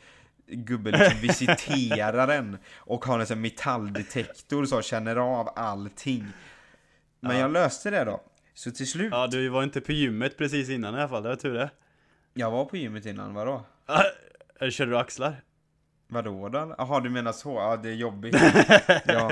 [0.47, 6.27] gubbe liksom visiterar en och har en sån metalldetektor så känner av allting.
[7.19, 7.41] Men Ja.
[7.41, 8.21] jag löste det då.
[8.53, 11.29] Så till slut, Ja, du var inte på gymmet precis innan i alla fall, det
[11.29, 11.69] var tur det.
[12.33, 13.65] jag var på gymmet innan, vadå?
[14.69, 15.35] Körde du axlar?
[16.07, 16.75] Vadå då?
[16.77, 17.53] Jaha, du menar så?
[17.53, 18.35] Ja, det är jobbigt.
[19.05, 19.31] ja,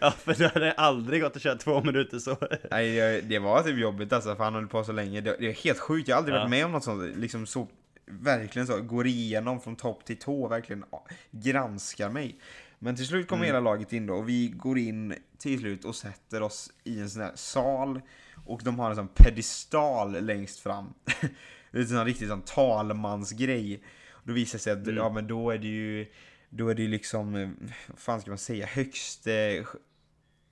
[0.00, 2.36] Ja, för du hade aldrig gått att köra två minuter så.
[2.70, 5.20] nej, det- det var typ jobbigt alltså, för han höll på så länge.
[5.20, 6.40] Det, det är helt sjukt, jag har aldrig Ja.
[6.40, 7.16] varit med om något sånt.
[7.16, 7.68] Liksom så,
[8.06, 10.84] verkligen så, går igenom från topp till tå, verkligen
[11.30, 12.40] granskar mig.
[12.78, 13.54] Men till slut kommer Mm.
[13.54, 17.10] hela laget in då, och vi går in till slut och sätter oss i en
[17.10, 18.00] sån här sal.
[18.46, 20.94] Och de har en sån pedestal längst fram.
[21.70, 23.82] det är en sån riktig sån talmansgrej.
[24.24, 24.96] Då visar det sig att, Mm.
[24.96, 26.06] ja men då är det ju,
[26.50, 27.48] då är det ju liksom, eh,
[27.88, 29.64] vad fan ska man säga, högste,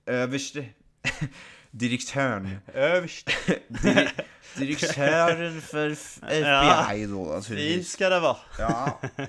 [0.06, 0.66] överste,
[1.78, 2.58] direktören.
[2.74, 3.30] Överst.
[3.68, 4.10] Dir
[4.56, 5.90] direktören för
[6.28, 7.92] FBI då Fint naturligtvis.
[7.92, 8.36] ska det vara.
[8.58, 9.00] Ja.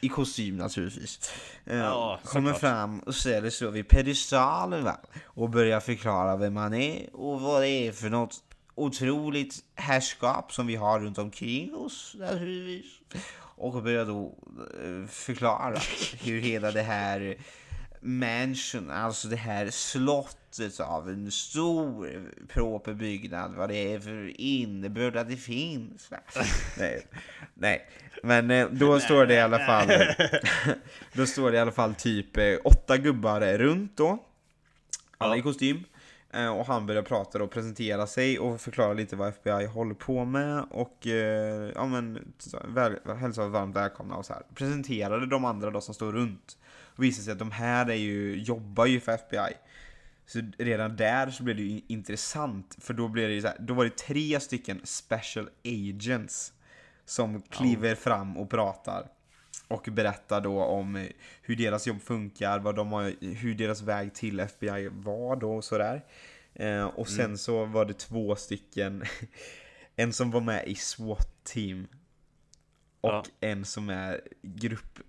[0.00, 1.32] I kostym naturligtvis.
[1.66, 2.60] Eh, Ja, kommer såklart.
[2.60, 5.00] fram och ställer sig vid pedestalen va?
[5.24, 8.34] Och börjar förklara vem man är och vad det är för något
[8.74, 12.92] otroligt härskap som vi har runt omkring oss naturligtvis.
[13.40, 14.34] Och börjar då
[14.84, 15.78] eh, förklara
[16.20, 17.36] hur hela det här
[18.00, 20.47] mansion, alltså det här slottet
[20.80, 26.10] av en stor proper byggnad, vad det är för innebörd att det finns.
[26.78, 27.06] nej,
[27.54, 27.88] nej,
[28.22, 29.88] men eh, då står det i alla fall,
[31.12, 34.18] då står det i alla fall typ eh, åtta gubbar runt då,
[35.18, 35.38] alla Ja.
[35.38, 35.84] i kostym.
[36.30, 40.24] Eh, Och han börjar prata och presentera sig och förklara lite vad FBI håller på
[40.24, 42.32] med och eh, ja men
[42.68, 44.42] väl, hälsa varmt välkomna och så här.
[44.54, 46.56] Presenterade de andra då som står runt.
[46.96, 49.52] Och visade sig att de här är ju, jobbar ju för FBI.
[50.28, 53.56] Så redan där så blev det ju intressant för då blev det ju så här,
[53.60, 56.52] då var det tre stycken special agents
[57.04, 59.08] som kliver fram och pratar.
[59.68, 61.08] Och berättar då om
[61.42, 65.64] hur deras jobb funkar, vad de har, hur deras väg till FBI var då och
[65.64, 66.04] sådär.
[66.54, 69.04] Eh, och sen så var det två stycken,
[69.96, 71.86] en som var med i SWAT-team
[73.00, 73.24] och Ja.
[73.40, 75.04] en som är gruppbefäl,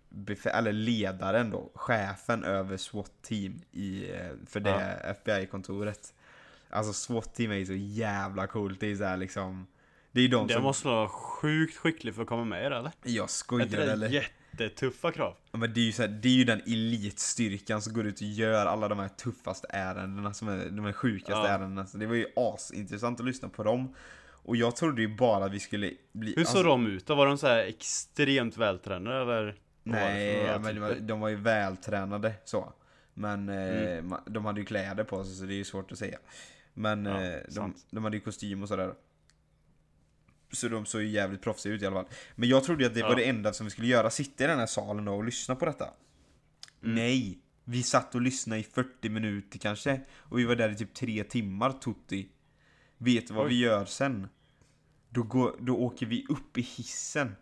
[0.45, 6.13] eller ledaren då, chefen över SWAT-team i, eh, för det FBI-kontoret.
[6.69, 9.67] Alltså SWAT-team är ju så jävla coolt, det är så här liksom
[10.11, 10.63] det är de Det som...
[10.63, 12.91] måste vara sjukt skicklig för att komma med i det eller?
[13.03, 14.09] Jag skojar eller?
[14.09, 15.35] jättetuffa krav?
[15.51, 18.15] Ja, Men det är ju så här, det är ju den elitstyrkan som går ut
[18.15, 21.47] och gör alla de här tuffaste ärendena, som är de här sjukaste Ja.
[21.47, 21.85] ärendena.
[21.85, 23.95] Så det var ju asintressant att lyssna på dem.
[24.43, 26.33] Och jag trodde ju bara att vi skulle bli...
[26.37, 27.15] Hur såg alltså, de ut då?
[27.15, 29.55] Var de så här extremt vältränade eller?
[29.91, 31.01] Nej, ja, men de var, typer?
[31.07, 32.73] de var ju vältränade så.
[33.13, 33.55] Men eh,
[33.97, 34.13] Mm.
[34.13, 36.19] ma- de hade ju kläder på sig så det är ju svårt att säga.
[36.73, 38.93] Men Ja, eh, de, de hade ju kostym och sådär.
[40.51, 42.11] Så de såg ju jävligt proffsiga ut i alla fall.
[42.35, 43.07] Men jag trodde ju att det Ja.
[43.07, 45.65] var det enda som vi skulle göra, sitta i den här salen och lyssna på
[45.65, 45.85] detta.
[46.83, 46.95] Mm.
[46.95, 47.39] Nej!
[47.63, 50.01] Vi satt och lyssnade i 40 minuter kanske.
[50.15, 52.29] Och vi var där i typ 3 timmar, Tutti.
[52.97, 53.49] Vet du vad Oj.
[53.49, 54.27] vi gör sen?
[55.09, 57.35] Då, går, då åker vi upp i hissen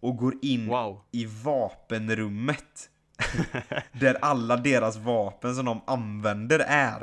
[0.00, 1.00] och går in Wow.
[1.12, 2.90] i vapenrummet.
[3.92, 7.02] där alla deras vapen som de använder är.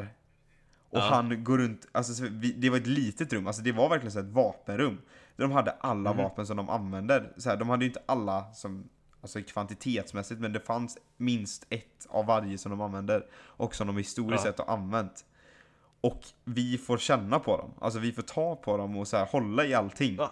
[0.90, 1.10] Och Ja.
[1.12, 2.24] han går runt, alltså
[2.56, 4.98] det var ett litet rum, alltså det var verkligen så ett vapenrum.
[5.36, 6.24] Där de hade alla Mhm.
[6.24, 7.34] vapen som de använder.
[7.38, 8.90] Så här, de hade ju inte alla som,
[9.22, 13.26] alltså kvantitetsmässigt, men det fanns minst ett av varje som de använder.
[13.36, 14.52] Och som de historiskt Ja.
[14.52, 15.26] sett har använt.
[16.02, 19.26] Och vi får känna på dem, alltså vi får ta på dem och så här,
[19.26, 20.16] hålla i allting.
[20.18, 20.32] Va?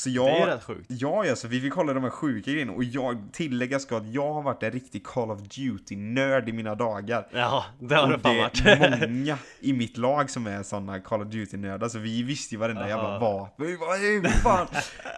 [0.00, 0.84] Så Det är jag, rätt sjukt.
[0.88, 4.06] Ja, ja, så vi fick kolla de här sjuka grejerna och jag tillägga ska att
[4.14, 7.26] jag har varit en riktig Call of Duty-nörd i mina dagar.
[7.32, 8.66] Ja, det har Och det fan det varit.
[8.66, 12.58] är många i mitt lag som är såna Call of Duty-nördar, så vi visste ju
[12.58, 13.66] varenda jävla vapen.
[13.66, 14.66] Vi bara, "Ey, vad fan,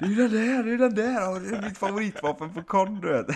[0.01, 3.09] det är den där, det är den där, det är mitt favoritvapen på kon, du
[3.09, 3.27] vet.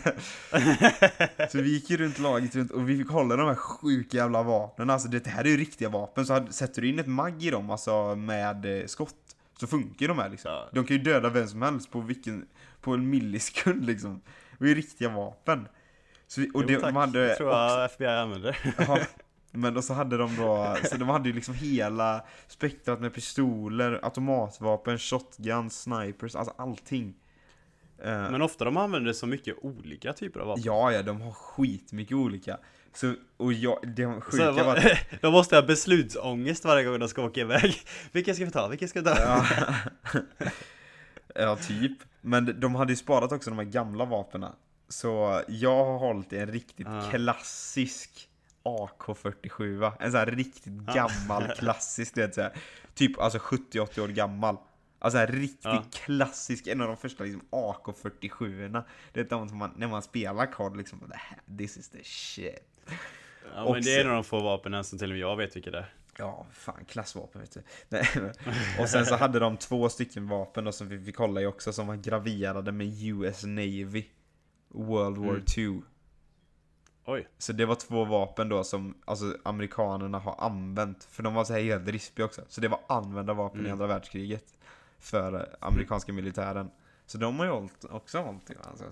[1.53, 4.43] Så vi gick ju runt laget runt och vi fick hålla de här sjuka jävla
[4.43, 4.91] vapnen.
[4.91, 7.71] Alltså det här är ju riktiga vapen, så sätter du in ett mag i dem,
[7.71, 9.15] alltså med eh, skott,
[9.61, 10.51] så funkar de här liksom.
[10.51, 10.69] Ja.
[10.73, 12.47] De kan ju döda vem som helst på vilken,
[12.81, 14.21] på en millisekund liksom.
[14.59, 15.69] Det är riktiga vapen.
[16.27, 16.91] Så vi, och Jo, det, tack.
[16.93, 18.75] de hade Det tror jag FBI använder.
[18.79, 18.99] Ja,
[19.59, 24.01] men då så hade de då, så de hade ju liksom hela spektrat med pistoler,
[24.03, 27.15] automatvapen, shotgun, snipers, alltså allting.
[28.03, 30.63] Eh, Men ofta de använder så mycket olika typer av vapen.
[30.63, 32.59] ja, ja, de har skitmycket olika.
[32.97, 34.83] Så, och jag, det sjuka Så, var va- att,
[35.23, 37.75] de måste ha beslutsångest varje gång de ska åka iväg.
[38.13, 38.69] Vilken ska vi ta?
[38.69, 39.19] Vilken ska vi ta?
[39.21, 39.47] ja,
[41.35, 41.99] ja, typ.
[42.21, 44.53] Men de hade ju sparat också de här gamla vapnen.
[44.89, 47.11] Så jag har hållit i en riktigt Ah.
[47.11, 48.29] klassisk
[48.65, 52.53] AK47, en sån här riktigt gammal klassisk, du vet så här,
[52.95, 54.57] Typ alltså 70-80 år gammal.
[54.99, 55.85] Alltså en riktigt Ja.
[55.93, 58.83] klassisk, en av de första liksom AK47
[59.13, 62.05] Det är de som man, när man spelar kod liksom, det här, this is the
[62.05, 62.76] shit.
[63.55, 65.37] Ja, Och men det är en av de få vapnen som till och med jag
[65.37, 65.95] vet vilka det är.
[66.19, 67.63] Ja, fan klassvapen vet du.
[67.89, 68.07] Nej,
[68.81, 71.73] och sen så hade de två stycken vapen då som vi fick kolla i också
[71.73, 74.05] som var graverade med US Navy
[74.69, 75.45] World War Mm.
[75.45, 75.83] 2.
[77.05, 77.29] Oj.
[77.39, 81.05] Så det var två vapen då som alltså, amerikanerna har använt.
[81.05, 82.43] För de var så här helt rispiga också.
[82.49, 83.73] Så det var använda vapen i Mm.
[83.73, 84.45] andra världskriget.
[84.99, 86.71] För amerikanska militären.
[87.09, 88.85] Så de har ju hållit, också hållit i alltså.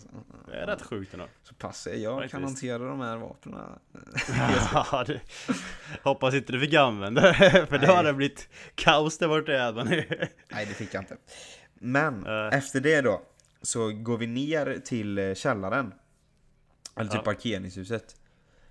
[0.46, 1.26] Det är rätt sjukt ändå.
[1.42, 3.78] Så pass är jag kan hantera de här vapnen.
[4.74, 5.20] Ja, det,
[6.02, 9.56] hoppas inte du fick använda det, för då har det blivit kaos där borta i
[9.68, 9.86] Edman.
[10.50, 11.16] Nej, det fick jag inte.
[11.74, 12.58] Men Eh.
[12.58, 13.22] efter det då
[13.62, 15.94] så går vi ner till eh, källaren.
[16.96, 17.22] Eller Ja.
[17.22, 18.16] parkeringshuset.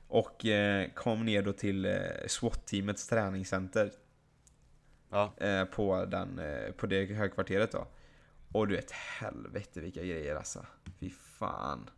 [0.07, 1.91] Och eh, kom ner då till eh,
[2.27, 3.91] SWAT-teamets träningscenter.
[5.11, 5.33] Ja.
[5.37, 7.87] Eh, på, den, eh, på det högkvarteret då.
[8.53, 10.65] Och du vet, helvete vilka grejer alltså.
[10.99, 11.89] Fy fan.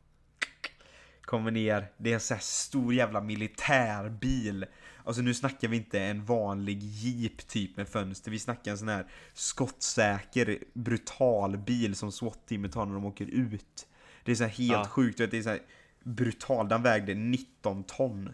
[1.22, 4.66] Kommer ner, det är en sån här stor jävla militärbil.
[5.04, 8.32] Alltså nu snackar vi inte en vanlig jeep typ med fönster.
[8.32, 13.88] Vi snackar en sån här skottsäker, brutal bil som SWAT-teamet har när de åker ut.
[14.24, 14.86] Det är så helt Ja.
[14.86, 15.58] sjukt, vet, det är så
[16.04, 16.68] brutal.
[16.70, 18.34] Den vägde 19 ton.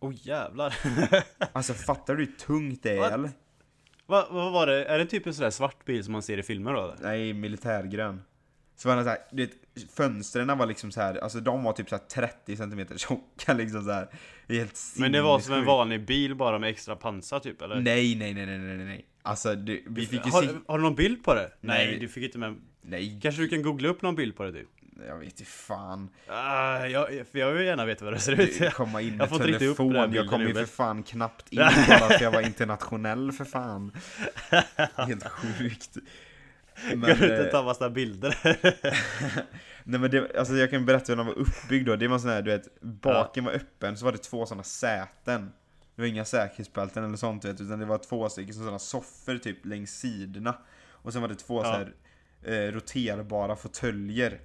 [0.00, 0.74] Oj jävlar.
[1.52, 3.12] Alltså fattar du hur tungt det är What?
[3.12, 3.30] eller?
[4.10, 4.84] Vad vad var det?
[4.84, 6.84] Är det typ en sån där svart bil som man ser i filmer då?
[6.84, 6.96] eller?
[7.02, 8.22] Nej, militärgrön.
[8.76, 9.52] Så var den så här, du vet,
[9.96, 13.82] fönstren var liksom så här, alltså de var typ så här 30 cm tjocka liksom
[13.84, 14.08] så här.
[14.48, 15.66] Helt Men det var som en sinnessjukt.
[15.66, 17.80] vanlig bil bara med extra pansar typ eller?
[17.80, 19.06] Nej, nej, nej, nej, nej, nej.
[19.22, 20.48] Alltså det, vi fick ju har, se...
[20.68, 21.52] har du någon bild på det?
[21.60, 21.98] Nej, Nej.
[21.98, 22.56] du fick inte med.
[22.82, 24.68] Nej, Kanske du kan googla upp någon bild på det typ?
[25.06, 26.08] Jag vet inte fan.
[26.26, 28.58] Ah, jag, för jag vill gärna veta vad det ser ut.
[28.58, 31.58] Du, komma in Jag med inte upp telefon, jag kom ju för fan knappt in
[31.88, 33.92] bara för jag var internationell för fan.
[34.96, 35.96] Helt sjukt.
[36.88, 38.38] Men, Går ut eh, och tar massa bilder.
[39.84, 41.96] Nej men det, alltså jag kan berätta hur den var uppbyggd då.
[41.96, 45.52] Det var sån här, du vet, baken var öppen, så var det två sådana säten.
[45.96, 49.66] Det var inga säkerhetsbälten eller sånt vet, utan det var två stycken sådana soffor typ
[49.66, 50.54] längs sidorna.
[50.88, 51.64] Och sen var det två Ja.
[51.64, 51.94] så här
[52.42, 54.40] eh, roterbara fåtöljer.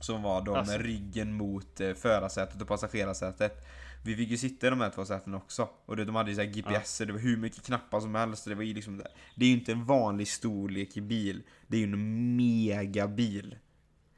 [0.00, 0.72] Som var då Alltså.
[0.72, 3.66] med ryggen mot eh, förarsätet och passagerarsätet.
[4.04, 5.68] Vi fick ju sitta i de här två sätena också.
[5.86, 8.44] Och det, de hade ju så GPS, det var hur mycket knappar som helst.
[8.44, 9.02] Det var ju liksom,
[9.36, 11.42] det är ju inte en vanlig storlek i bil.
[11.66, 13.58] Det är ju en megabil.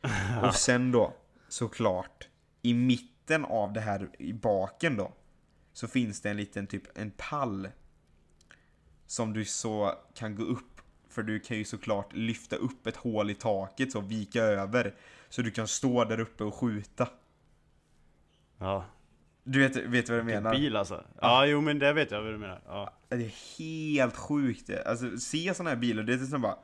[0.45, 1.15] Och sen då,
[1.49, 2.29] såklart,
[2.63, 5.13] i mitten av det här i baken då,
[5.73, 7.69] så finns det en liten typ en pall.
[9.07, 10.72] Som du så kan gå upp,
[11.13, 14.95] för du kan ju såklart lyfta upp ett hål i taket så vika över.
[15.29, 17.09] Så du kan stå där uppe och skjuta.
[18.59, 18.85] Ja,
[19.45, 20.51] Du vet, vet vad jag menar?
[20.55, 21.05] bil alltså.
[21.21, 22.61] Ja, jo men det vet jag vad du menar.
[22.67, 22.93] Ja.
[23.09, 24.71] Det är helt sjukt.
[24.87, 26.57] Alltså se såna här bilar, det är som bara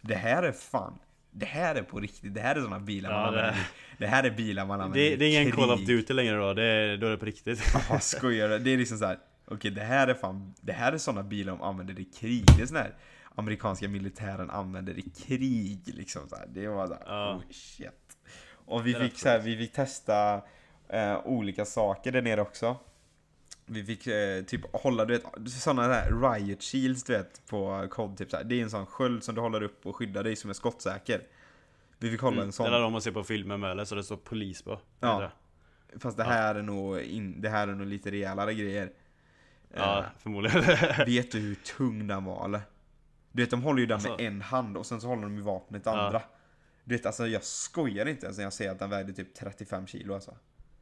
[0.00, 0.98] Det här är fan
[1.30, 3.64] Det här är på riktigt, det här är såna bilar man Ja, det- använder i-
[3.98, 5.54] Det här är bilar man använder Det, det är ingen krig.
[5.54, 7.62] Call of Duty längre då, det är, då är det på riktigt.
[7.90, 8.58] Ja, skojar du?
[8.58, 9.18] Det är liksom så här.
[9.46, 12.62] Okej, det här är fan Det här är såna bilar de använder i krig Det
[12.62, 12.94] är såna här
[13.34, 16.46] Amerikanska militären använder i krig liksom så här.
[16.46, 17.34] Det var så här, Ja.
[17.34, 18.16] oh shit
[18.50, 20.42] Och vi Det är fick så här, vi fick testa
[20.88, 22.76] eh, olika saker där nere också
[23.66, 28.16] Vi fick eh, typ hålla, du vet, sådana här riot shields du vet på kod
[28.18, 28.44] typ så här.
[28.44, 31.22] Det är en sån sköld som du håller upp och skyddar dig som är skottsäker
[31.98, 32.52] Vi fick hålla en Mm.
[32.52, 34.78] sån Eller om man ser på filmer med eller så det står polis på.
[35.00, 35.30] Ja.
[36.00, 38.92] Fast det här är nog, in, det här är nog lite rejälare grejer
[39.74, 40.62] Ja, Eh, förmodligen.
[41.06, 42.60] Vet du hur tung den var eller?
[43.32, 45.34] Du vet, de håller ju den Alltså- med en hand och sen så håller de
[45.36, 46.00] ju vapnet Ja.
[46.06, 46.22] andra.
[46.84, 49.86] Du vet, alltså jag skojar inte ens när jag säger att den vägde typ 35
[49.86, 50.36] kilo alltså.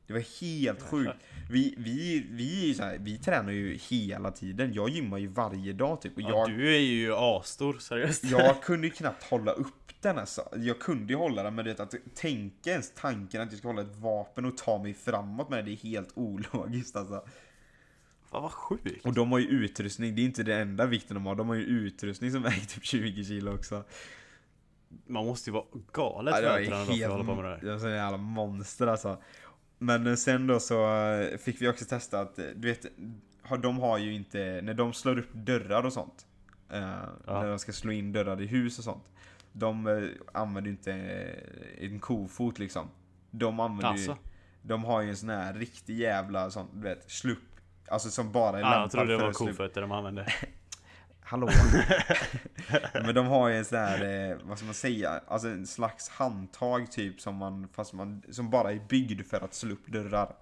[0.06, 1.12] Det var helt sjukt.
[1.50, 4.72] Vi, vi, vi, här, vi tränar ju hela tiden.
[4.74, 6.16] Jag gymmar ju varje dag typ.
[6.16, 8.24] Och Ja, jag, du är ju asstor, seriöst.
[8.24, 10.48] jag kunde ju knappt hålla upp den alltså.
[10.56, 13.68] Jag kunde ju hålla den men du vet att tänka ens tanken att jag ska
[13.68, 17.24] hålla ett vapen och ta mig framåt med det, det är helt ologiskt alltså.
[18.30, 19.06] Fan vad sjukt.
[19.06, 21.54] Och de har ju utrustning, det är inte det enda vikten de har, de har
[21.54, 23.84] ju utrustning som väger typ 20 kilo också.
[25.06, 27.66] Man måste ju vara galet Ja, vältränad för att hålla på med det där.
[27.66, 29.22] jag är så jävla monster alltså.
[29.78, 32.86] Men eh, sen då så eh, fick vi också testa att, eh, du vet,
[33.62, 36.26] de har ju inte, när de slår upp dörrar och sånt,
[36.70, 36.80] eh,
[37.26, 39.04] när de ska slå in dörrar i hus och sånt,
[39.52, 40.92] de använder ju inte
[41.78, 42.88] en kofot liksom.
[43.30, 44.16] De använder ju, Alltså.
[44.62, 47.49] de har ju en sån här riktig jävla sån, du vet, slupp,
[47.90, 50.26] alltså som bara är Ja, jag trodde det var kofötter de använde.
[51.22, 51.48] Hallå?
[52.94, 56.08] Men de har ju en sån här, eh, vad ska man säga, alltså en slags
[56.08, 60.34] handtag typ som man, fast man, som bara är byggd för att slå upp dörrar.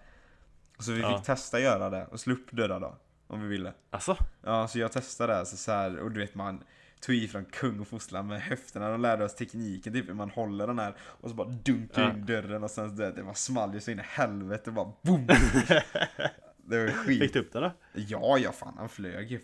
[0.78, 1.16] Så vi Ja.
[1.16, 2.96] fick testa göra det, och slå upp dörrar då,
[3.26, 3.72] om vi ville.
[3.90, 4.16] Alltså?
[4.44, 6.62] Ja, så jag testade det, så, så här, och du vet man
[7.00, 10.30] tog i från kung och fosterland med höfterna, de lärde oss tekniken typ hur man
[10.30, 12.10] håller den här och så bara dunkar Ja.
[12.10, 15.28] in dörren och sen det, det var small ju så in i helvete, bara boom!
[16.68, 17.20] det var skit.
[17.20, 17.72] Fick du upp den då?
[17.92, 19.40] Ja, ja fan han flög ju.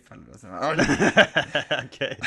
[1.85, 2.19] Okej.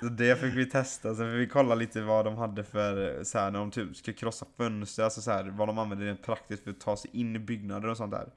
[0.00, 3.50] Så det fick vi testa, fick vi kolla lite vad de hade för, så här,
[3.50, 6.70] när de typ ska krossa fönster, alltså så här, vad de använder rent praktiskt för
[6.70, 8.28] att ta sig in i byggnader och sånt där.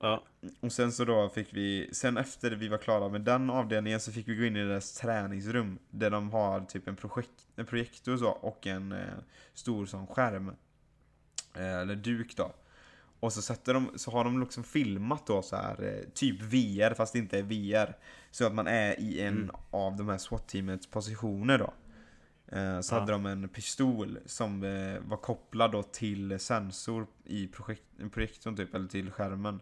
[0.00, 0.22] Ja.
[0.60, 4.12] Och sen så då fick vi, sen efter vi var klara med den avdelningen så
[4.12, 8.16] fick vi gå in i deras träningsrum, där de har typ en, projekt, en projektor
[8.16, 8.98] så, och en eh,
[9.54, 10.48] stor sån skärm.
[11.54, 12.52] Eh, eller duk då.
[13.22, 16.94] Och så, sätter de, så har de liksom filmat då så här eh, typ VR
[16.94, 17.96] fast det inte är VR.
[18.30, 19.50] Så att man är i en Mm.
[19.70, 21.72] av de här SWAT-teamets positioner då.
[22.56, 23.00] Eh, så Ja.
[23.00, 28.74] hade de en pistol som eh, var kopplad då till sensor i projekt, projektorn typ,
[28.74, 29.60] eller till skärmen.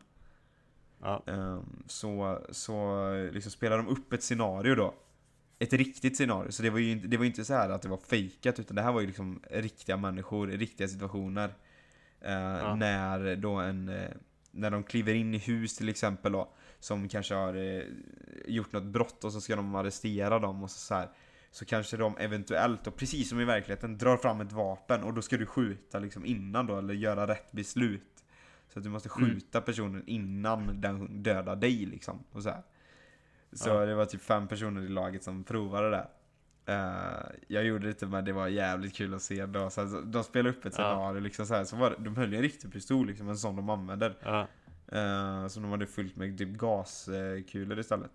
[1.02, 1.22] Ja.
[1.26, 4.94] Ehm, så, så liksom spelar de upp ett scenario då.
[5.58, 6.50] Ett riktigt scenario.
[6.50, 8.76] Så det var ju inte, det var inte så här att det var fejkat utan
[8.76, 11.54] det här var ju liksom riktiga människor, riktiga situationer.
[12.20, 14.10] Eh, När då en, eh,
[14.50, 17.82] när de kliver in i hus till exempel då, som kanske har eh,
[18.46, 21.08] gjort något brott och så ska de arrestera dem och så, så här.
[21.52, 25.22] Så kanske de eventuellt, och precis som i verkligheten, drar fram ett vapen och då
[25.22, 28.24] ska du skjuta liksom innan då, eller göra rätt beslut.
[28.68, 29.30] Så att du måste Mm.
[29.30, 32.24] skjuta personen innan den dödar dig liksom.
[32.32, 32.62] Och så här.
[33.52, 33.86] så Ja.
[33.86, 36.08] det var typ fem personer i laget som provade det.
[36.70, 39.70] Eh, jag gjorde det men det var jävligt kul att se då.
[39.70, 40.84] Så alltså, de spelade upp ett Ja.
[40.94, 43.56] scenario liksom så här, så var det, de höll en riktig pistol liksom, en sån
[43.56, 44.16] de använder.
[44.22, 44.46] Ja.
[44.92, 48.10] Uh, som de hade fyllt med typ gaskulor istället.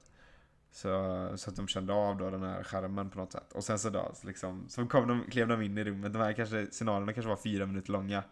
[0.72, 0.90] Så,
[1.36, 3.52] så att de kände av då den här skärmen på något sätt.
[3.54, 6.20] Och sen så då, så liksom, så kom de, klev de in i rummet, de
[6.20, 8.24] här kanske, scenarierna kanske var fyra minuter långa.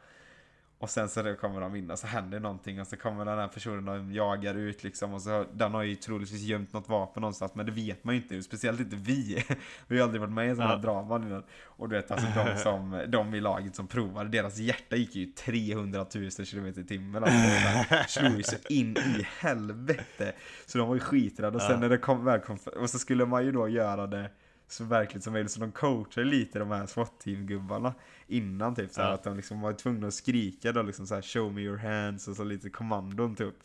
[0.83, 3.47] Och sen så kommer de in och så händer någonting och så kommer den här
[3.47, 7.55] personen och jagar ut liksom och så den har ju troligtvis gömt något vapen någonstans
[7.55, 9.43] men det vet man ju inte, speciellt inte vi.
[9.87, 10.81] Vi har ju aldrig varit med i sådana här Ja.
[10.81, 11.43] draman innan.
[11.63, 15.25] Och du vet alltså de som, de i laget som provade, deras hjärta gick ju
[15.25, 18.19] 300 000 km i timmen alltså.
[18.19, 20.33] Slog ju så in i helvete.
[20.65, 23.25] Så de var ju skiträdda och sen när det kom, väl kom, och så skulle
[23.25, 24.29] man ju då göra det
[24.67, 25.51] så verkligt som möjligt.
[25.51, 27.93] Så de coachade lite de här SWAT-team-gubbarna
[28.27, 29.13] innan typ så här, Ja.
[29.13, 32.27] att de liksom var tvungna att skrika då liksom så här show me your hands
[32.27, 33.55] och så lite kommandon typ.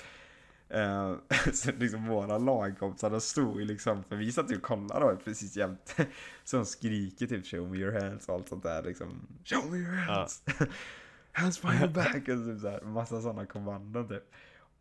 [0.75, 1.15] Uh,
[1.53, 5.17] så liksom våra lagkompisar de stod ju liksom, för vi satt ju och kollade då
[5.25, 5.97] precis jämt.
[6.45, 9.27] Så de skriker typ show me your hands och allt sånt där liksom.
[9.45, 10.43] Show me your hands!
[11.33, 12.15] hands by your back!
[12.17, 14.25] Och typ så här, massa sådana kommandon typ.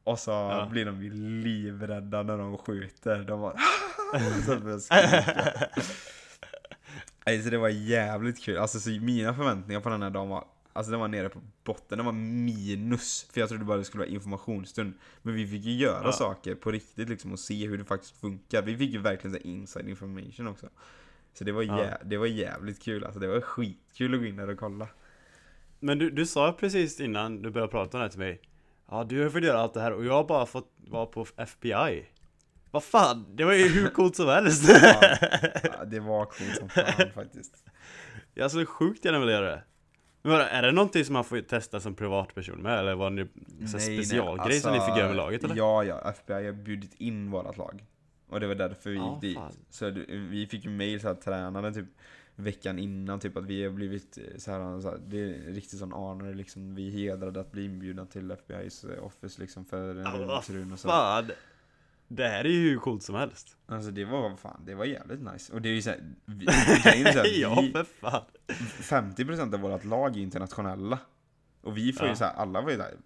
[0.04, 0.68] Och så Ja.
[0.72, 1.14] blir de ju
[1.44, 3.24] livrädda när de skjuter.
[3.24, 3.58] De bara
[4.46, 5.68] så börjar skrika.
[7.28, 8.58] Nej, så det var jävligt kul.
[8.58, 11.98] Alltså så mina förväntningar på den här dagen var Alltså den var nere på botten,
[11.98, 13.28] den var minus.
[13.34, 14.94] För jag trodde bara det skulle vara informationsstund.
[15.22, 16.12] Men vi fick ju göra Ja.
[16.12, 18.62] saker på riktigt liksom och se hur det faktiskt funkar.
[18.62, 20.70] Vi fick ju verkligen så inside information också.
[21.34, 21.98] Så det var, Ja.
[22.06, 24.88] det var jävligt kul, alltså det var skitkul att gå in där och kolla.
[25.80, 28.42] Men du, du sa precis innan du började prata om det här till mig
[28.90, 31.26] Ja du har fått göra allt det här och jag har bara fått vara på
[31.38, 32.06] FBI
[32.72, 34.70] Vad fan, det var ju hur coolt som helst!
[34.70, 35.18] Ja,
[35.64, 37.66] ja, det var coolt som fan faktiskt.
[38.34, 39.64] Jag skulle sjukt gärna vilja göra det
[40.22, 42.80] Men är det någonting som man får testa som privatperson med?
[42.80, 43.22] Eller var det
[43.62, 45.50] en specialgrej som ni fick göra med laget eller?
[45.52, 47.86] alltså, Ja, ja, FBI har bjudit in vårat lag.
[48.30, 49.36] Och det var därför vi Ja, gick dit.
[49.38, 49.54] fan.
[49.70, 51.86] Så det- vi fick ju mail såhär, tränaren typ
[52.36, 55.80] veckan innan typ att vi har blivit eh, så här, så här, det är riktigt
[55.80, 56.76] sån honor liksom.
[56.76, 60.80] Vi är hedrade att bli inbjudna till FBI's office liksom för en vad rundsrun och
[60.80, 60.88] så.
[60.88, 61.32] Fan!
[62.08, 63.58] Det här är ju hur coolt som helst.
[63.66, 65.54] Alltså det var fan, det var jävligt nice.
[65.54, 68.24] Och det är ju såhär, vi, så här, ja, vi, för fan.
[68.48, 71.00] 50% av vårt lag är internationella.
[71.62, 72.16] Och vi får ju Ja.
[72.16, 72.98] såhär, alla var ju där.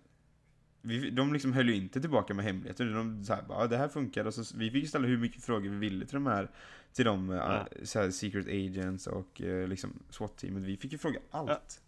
[0.82, 2.86] Vi, de liksom höll ju inte tillbaka med hemligheter.
[2.86, 4.26] De såhär, bara, "Ja, det här funkar.
[4.26, 6.49] Och så, vi fick ställa hur mycket frågor vi ville till de här,
[6.93, 7.68] till de Ja.
[7.72, 7.86] ja.
[7.86, 10.64] så här, secret agents och eh, liksom SWAT-teamet.
[10.64, 11.82] Vi fick ju fråga allt.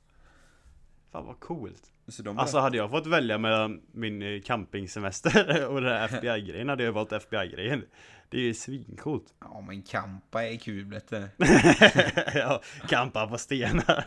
[1.11, 1.91] Fan vad coolt.
[2.07, 6.69] Så de Alltså hade jag fått välja mellan min eh, campingsemester och den här FBI-grejen
[6.69, 7.85] hade jag valt FBI-grejen.
[8.29, 9.33] Det är ju svincoolt.
[9.39, 11.29] Ja men kampa är kul vet du.
[12.39, 14.03] ja, kampa på stenar.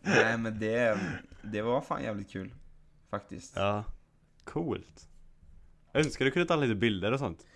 [0.00, 0.98] Nej men det,
[1.42, 2.54] det var fan jävligt kul.
[3.10, 3.56] Faktiskt.
[3.56, 3.84] ja,
[4.44, 5.08] coolt.
[5.92, 7.46] Jag önskar du kunde ta lite bilder och sånt.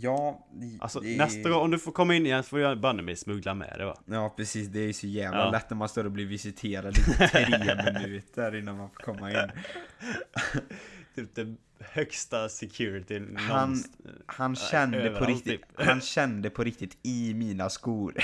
[0.00, 0.46] Ja,
[0.80, 3.16] Alltså det, nästa gång, om du får komma in igen så får jag banne mig
[3.16, 3.96] smuggla med det va?
[4.06, 5.50] Ja precis, det är ju så jävla Ja.
[5.50, 7.46] lätt när man står och blir visiterad i tre
[8.02, 9.36] minuter innan man får komma in.
[11.14, 15.86] Typ det högsta security Han- någonst- Han kände på riktigt, typ.
[15.86, 18.14] han kände på riktigt i mina skor.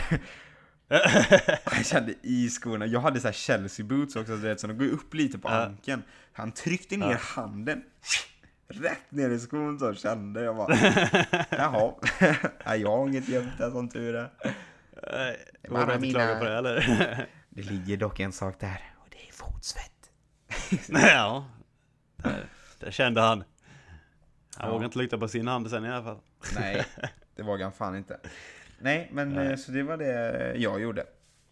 [1.64, 2.86] Han kände i skorna.
[2.86, 5.48] Jag hade så här Chelsea boots också, så, det, så de går upp lite på
[5.48, 5.64] Ja.
[5.66, 6.02] ankeln.
[6.32, 7.16] Han tryckte ner Ja.
[7.20, 7.82] handen
[8.72, 10.74] rätt ner i skon så kände jag bara.
[11.50, 11.94] Jaha,
[12.76, 14.30] jag har inget gömt där som tur är.
[15.62, 17.26] Det du inte klaga mina- på det eller?
[17.54, 20.10] Det ligger dock en sak där och det är fotsvett.
[20.88, 21.46] ja,
[22.80, 23.38] det, kände han.
[23.38, 24.72] Han Ja.
[24.72, 26.18] vågade inte lukta på sin hand sen i alla fall.
[26.60, 26.86] Nej,
[27.36, 28.20] det vågar han fan inte.
[28.78, 29.46] Nej, men Nej.
[29.50, 31.04] eh, så det var det jag gjorde.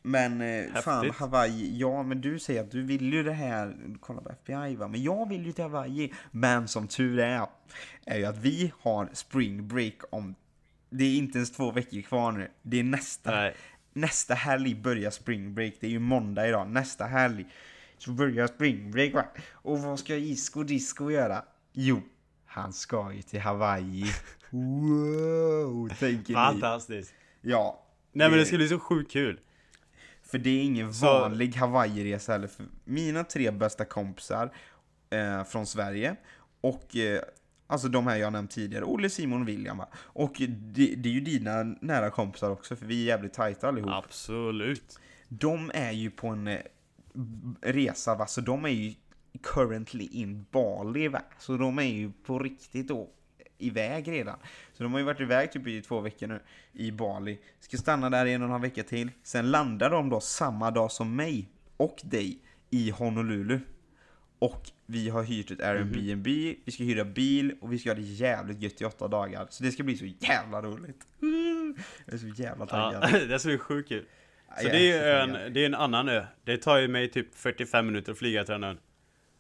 [0.02, 1.20] Men eh, fan, Häftigt.
[1.20, 4.88] Hawaii, ja men du säger att du vill ju det här, kolla på FBI va,
[4.88, 6.12] men jag vill ju till Hawaii.
[6.30, 7.46] Men som tur är,
[8.06, 10.34] är ju att vi har spring break om,
[10.90, 13.54] det är inte ens två veckor kvar nu, det är nästa, Nej,
[13.92, 17.46] nästa helg börjar spring break, det är ju måndag idag, nästa helg
[17.98, 19.24] så börjar spring break va.
[19.52, 21.44] Och vad ska Isko Disco göra?
[21.72, 22.02] Jo,
[22.46, 24.04] han ska ju till Hawaii.
[24.52, 26.34] Wow, tänker ni?
[26.34, 27.14] fantastiskt.
[27.40, 27.86] Ja.
[28.12, 29.40] Nej men det ska bli så sjukt kul.
[30.30, 32.46] För det är ingen Så- vanlig Hawaii-resa heller.
[32.48, 34.52] För mina tre bästa kompisar
[35.10, 36.16] eh, från Sverige
[36.60, 37.20] och eh,
[37.66, 39.88] Alltså de här jag nämnt tidigare, Olle, Simon och William va?
[39.94, 43.90] Och det, det är ju dina nära kompisar också för vi är jävligt tajta allihop.
[44.04, 44.98] Absolut.
[45.28, 46.60] De är ju på en eh,
[47.60, 48.94] resa va, så de är ju
[49.42, 51.22] currently in Bali va.
[51.38, 53.08] Så de är ju på riktigt då
[53.60, 54.38] iväg redan.
[54.72, 56.40] Så de har ju varit iväg typ i två veckor nu
[56.72, 57.38] i Bali.
[57.60, 59.10] Ska stanna där i en och en halv vecka till.
[59.22, 62.38] Sen landar de då samma dag som mig och dig
[62.70, 63.60] i Honolulu.
[64.38, 66.26] Och vi har hyrt ett Airbnb,
[66.64, 69.46] vi ska hyra bil och vi ska ha det jävligt gött i åtta dagar.
[69.50, 71.06] Så det ska bli så jävla roligt.
[72.04, 73.28] Jag är så jävla Ja, taggad.
[73.28, 74.04] det ska bli sjukt kul.
[74.56, 76.24] Så det är ju en, det är en annan ö.
[76.44, 78.78] Det tar ju mig typ 45 minuter att flyga till den ön.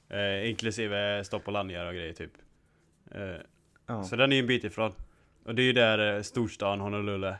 [0.08, 2.32] Eh, inklusive stopp och landningar och grejer typ.
[3.10, 3.20] Eh,
[3.90, 4.04] Ja.
[4.04, 4.92] Så den är ju en bit ifrån.
[5.44, 7.34] Och det är ju där eh, storstan Honolulu.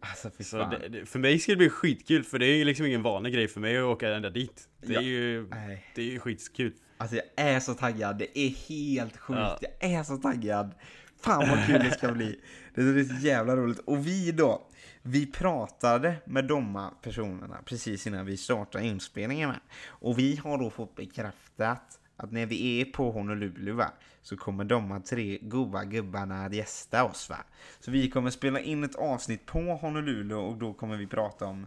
[0.00, 0.70] Alltså fy Så fan.
[0.70, 3.34] det, det, för mig ska det bli skitkul för det är ju liksom ingen vanlig
[3.34, 4.68] grej för mig att åka ända dit.
[4.80, 5.00] Det är Ja.
[5.00, 5.84] ju, Nej.
[5.94, 6.72] det är ju skitkul.
[6.98, 9.38] Alltså jag är så taggad, det är helt sjukt.
[9.40, 9.58] Ja.
[9.80, 10.74] Jag är så taggad.
[11.20, 12.40] Fan vad kul det ska bli.
[12.74, 13.78] Det är så jävla roligt.
[13.78, 14.66] Och vi då,
[15.02, 19.48] vi pratade med de här personerna precis innan vi startade inspelningen.
[19.48, 19.56] va.
[19.86, 23.92] Och vi har då fått bekräftat att när vi är på Honolulu va,
[24.22, 27.38] så kommer de här tre goa gubbarna att gästa oss va.
[27.80, 31.66] Så vi kommer spela in ett avsnitt på Honolulu och då kommer vi prata om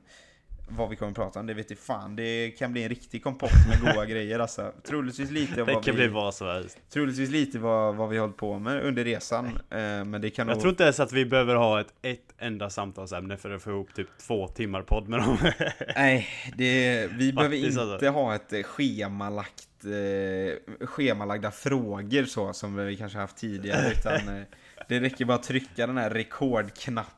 [0.70, 2.16] vad vi kommer prata om, det vet jag fan.
[2.16, 4.72] Det kan bli en riktig kompott med goa grejer alltså.
[4.84, 6.78] Troligtvis lite Det vad kan vi, bli vad som helst.
[6.90, 9.46] troligtvis lite vad, vad vi hållit på med under resan.
[9.46, 10.62] Eh, men det kan Jag nog...
[10.62, 13.94] tror inte ens att vi behöver ha ett, ett enda samtalsämne för att få ihop
[13.96, 15.38] typ två timmar podd med dem.
[15.96, 18.10] Nej, det, vi behöver Faktiskt, inte alltså.
[18.10, 23.92] ha ett eh, schemalagt, eh, schemalagda frågor så som vi kanske haft tidigare.
[24.00, 24.44] utan eh,
[24.88, 27.17] det räcker bara att trycka den här rekordknappen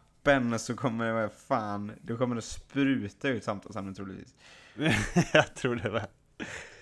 [0.60, 4.36] så kommer det, fan, då kommer det spruta ut samtalsämnen troligtvis.
[5.34, 6.08] jag tror det var.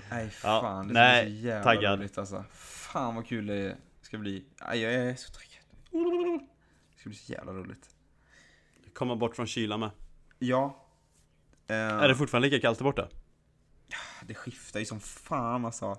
[0.09, 1.99] Nej Ja, fan, det ska nej, så jävla taggad.
[1.99, 2.43] roligt alltså.
[2.53, 4.45] Fan vad kul det ska bli.
[4.59, 5.63] Aj, jag är så taggad.
[6.93, 7.89] Det ska bli så jävla roligt.
[8.93, 9.89] Komma bort från kylan med.
[10.39, 10.85] Ja.
[11.67, 13.07] Eh, Är det fortfarande lika kallt där borta?
[14.21, 15.97] det skiftar ju som fan alltså.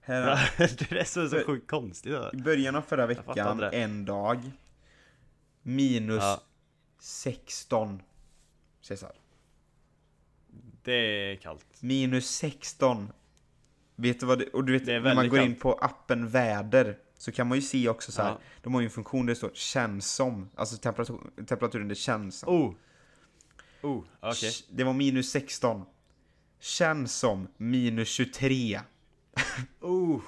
[0.00, 2.12] Här, det är så, så sjukt konstigt.
[2.12, 3.68] det I början av förra veckan, det.
[3.70, 4.50] en dag.
[5.62, 6.42] Minus Ja.
[7.06, 8.02] 16.
[8.80, 9.12] Cesar.
[10.82, 11.82] Det är kallt.
[11.82, 13.12] Minus 16.
[13.96, 15.60] Vet du vad det, och du vet när man går in kallt.
[15.62, 18.30] på appen väder så kan man ju se också så här.
[18.30, 18.40] Ja.
[18.62, 20.50] De har ju en funktion där det står känns som.
[20.54, 22.54] Alltså temperatur, temperaturen det känns som.
[22.54, 22.74] Oh!
[23.82, 24.52] Oh, okej.
[24.70, 25.84] Det var minus 16.
[26.60, 28.80] Känns som minus 23.
[29.80, 30.20] Oh,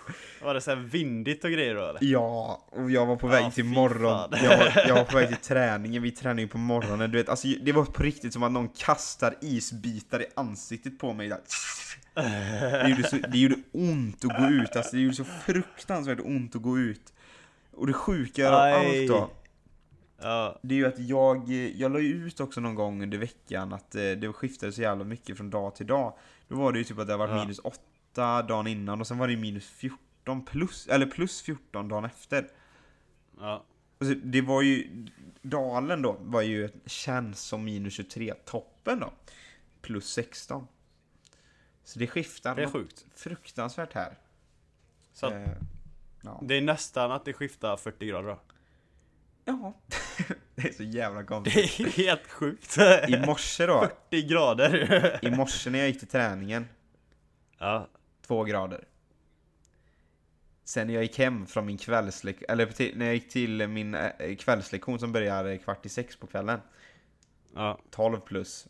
[0.42, 1.98] var det så vindigt och grejer då eller?
[2.04, 5.28] Ja, och jag var på väg Ja, till morgon, jag var, jag var på väg
[5.28, 8.42] till träningen, vi tränar ju på morgonen, du vet, alltså det var på riktigt som
[8.42, 11.40] att någon kastar isbitar i ansiktet på mig där.
[12.84, 16.56] Det gjorde, så, det gjorde ont att gå ut, alltså det gjorde så fruktansvärt ont
[16.56, 17.12] att gå ut.
[17.72, 19.30] Och det sjuka av allt då,
[20.20, 23.94] Ja, det är ju att jag, jag la ut också någon gång under veckan att
[23.94, 26.12] eh, det skiftade så jävla mycket från dag till dag.
[26.48, 27.34] Då var det ju typ att det var Ja.
[27.40, 27.76] minus 8
[28.14, 32.48] dagen innan och sen var det minus 14 plus, eller plus 14 dagen efter.
[33.40, 33.64] ja.
[34.00, 35.06] Alltså, det var ju,
[35.42, 39.12] dalen då var ju, känns som minus 23, toppen då,
[39.82, 40.66] plus 16.
[41.84, 43.06] Så det skiftar Det är sjukt.
[43.14, 44.18] fruktansvärt här.
[45.12, 45.48] Så att Eh,
[46.22, 46.40] ja.
[46.44, 48.40] det är nästan att det skiftar 40 grader då.
[49.44, 49.74] ja,
[50.54, 51.80] det är så jävla Det konstigt.
[51.80, 52.78] är helt sjukt.
[53.08, 53.80] I morse då,
[54.10, 55.18] 40 grader.
[55.22, 56.66] i morse när jag gick till träningen,
[57.58, 57.88] Ja,
[58.28, 58.84] två grader.
[60.64, 63.94] Sen när jag gick hem från min kvällslektion, eller till, när jag gick till min
[63.94, 66.60] eh, kvällslektion som börjar kvart i sex på kvällen,
[67.54, 68.66] ja, 12 plus.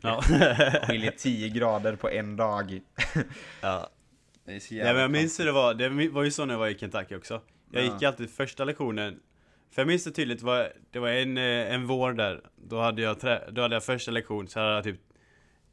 [0.00, 0.22] ja.
[0.86, 2.80] Skiljer 10 grader på en dag.
[3.60, 3.90] ja.
[4.44, 6.54] Det är så Nej men jag minns hur det var, det var ju så när
[6.54, 7.40] jag var i Kentucky också
[7.70, 7.92] Jag Ja.
[7.92, 9.20] gick alltid första lektionen
[9.70, 13.02] För jag minns det tydligt, var, det var en, eh, en vår där Då hade
[13.02, 13.16] jag,
[13.50, 15.00] då hade jag första lektion, så hade jag typ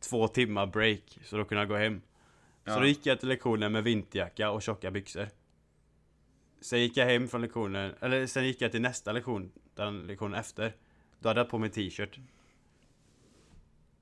[0.10, 2.02] Två timmar break, så då kunde jag gå hem
[2.64, 2.74] Ja.
[2.74, 5.28] Så då gick jag till lektionen med vinterjacka och tjocka byxor
[6.62, 10.40] Sen gick jag hem från lektionen, eller sen gick jag till nästa lektion Den lektionen
[10.40, 10.76] efter
[11.20, 12.20] Då hade jag på mig t-shirt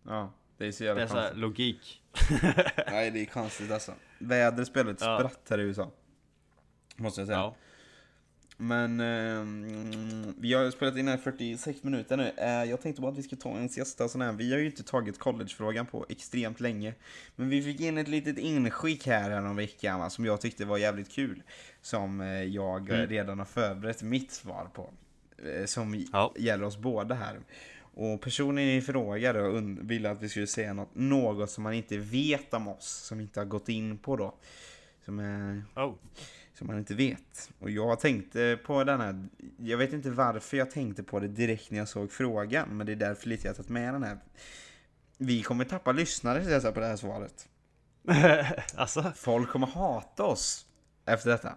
[0.07, 1.39] Ja, det är så Det jävla är såhär konstigt.
[1.41, 2.01] logik
[2.87, 3.93] Nej, det är konstigt alltså.
[4.19, 5.19] Vädret spelar ett Ja.
[5.19, 5.91] spratt här i USA.
[6.95, 7.37] Måste jag säga.
[7.39, 7.55] Ja,
[8.63, 12.31] Men ehm, vi har spelat in här 46 minuter nu.
[12.37, 14.31] Eh, jag tänkte bara att vi skulle ta en sista sån här.
[14.33, 16.93] Vi har ju inte tagit collegefrågan på extremt länge.
[17.35, 20.77] Men vi fick in ett litet inskick här om veckan va, som jag tyckte var
[20.77, 21.43] jävligt kul.
[21.81, 23.09] Som eh, jag eh, Mm.
[23.09, 24.89] redan har förberett mitt svar på.
[25.45, 26.33] Eh, som Ja.
[26.37, 27.39] gäller oss båda här.
[27.93, 31.97] Och personen i fråga då ville att vi skulle säga något, något som man inte
[31.97, 34.35] vet om oss, som inte har gått in på då.
[35.05, 35.93] Som är oh.
[36.61, 37.51] Som man inte vet.
[37.59, 41.71] Och jag tänkte på den här, jag vet inte varför jag tänkte på det direkt
[41.71, 44.17] när jag såg frågan, men det är därför lite jag tagit med den här.
[45.17, 47.47] Vi kommer tappa lyssnare på det här svaret.
[48.75, 50.65] Alltså, Folk kommer hata oss
[51.05, 51.55] efter detta.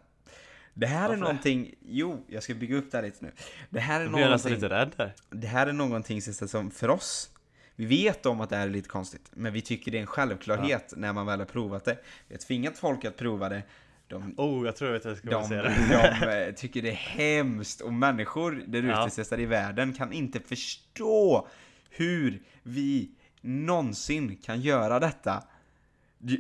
[0.75, 1.21] Det här är Varför det?
[1.21, 3.33] någonting, jo, jag ska bygga upp det här lite nu.
[3.71, 7.31] Det här är jag någonting, lite rädd där det här är någonting som för oss,
[7.77, 10.07] vi vet om att det här är lite konstigt, men vi tycker det är en
[10.07, 11.99] självklarhet när man väl har provat det.
[12.29, 13.63] Vi har tvingat folk att prova det,
[14.09, 16.23] de Oh, jag tror jag vet jag ska de, säga det.
[16.23, 19.37] de eh, tycker det är hemskt och människor där ute Ja.
[19.39, 21.49] i världen kan inte förstå
[21.91, 25.43] hur vi någonsin kan göra detta.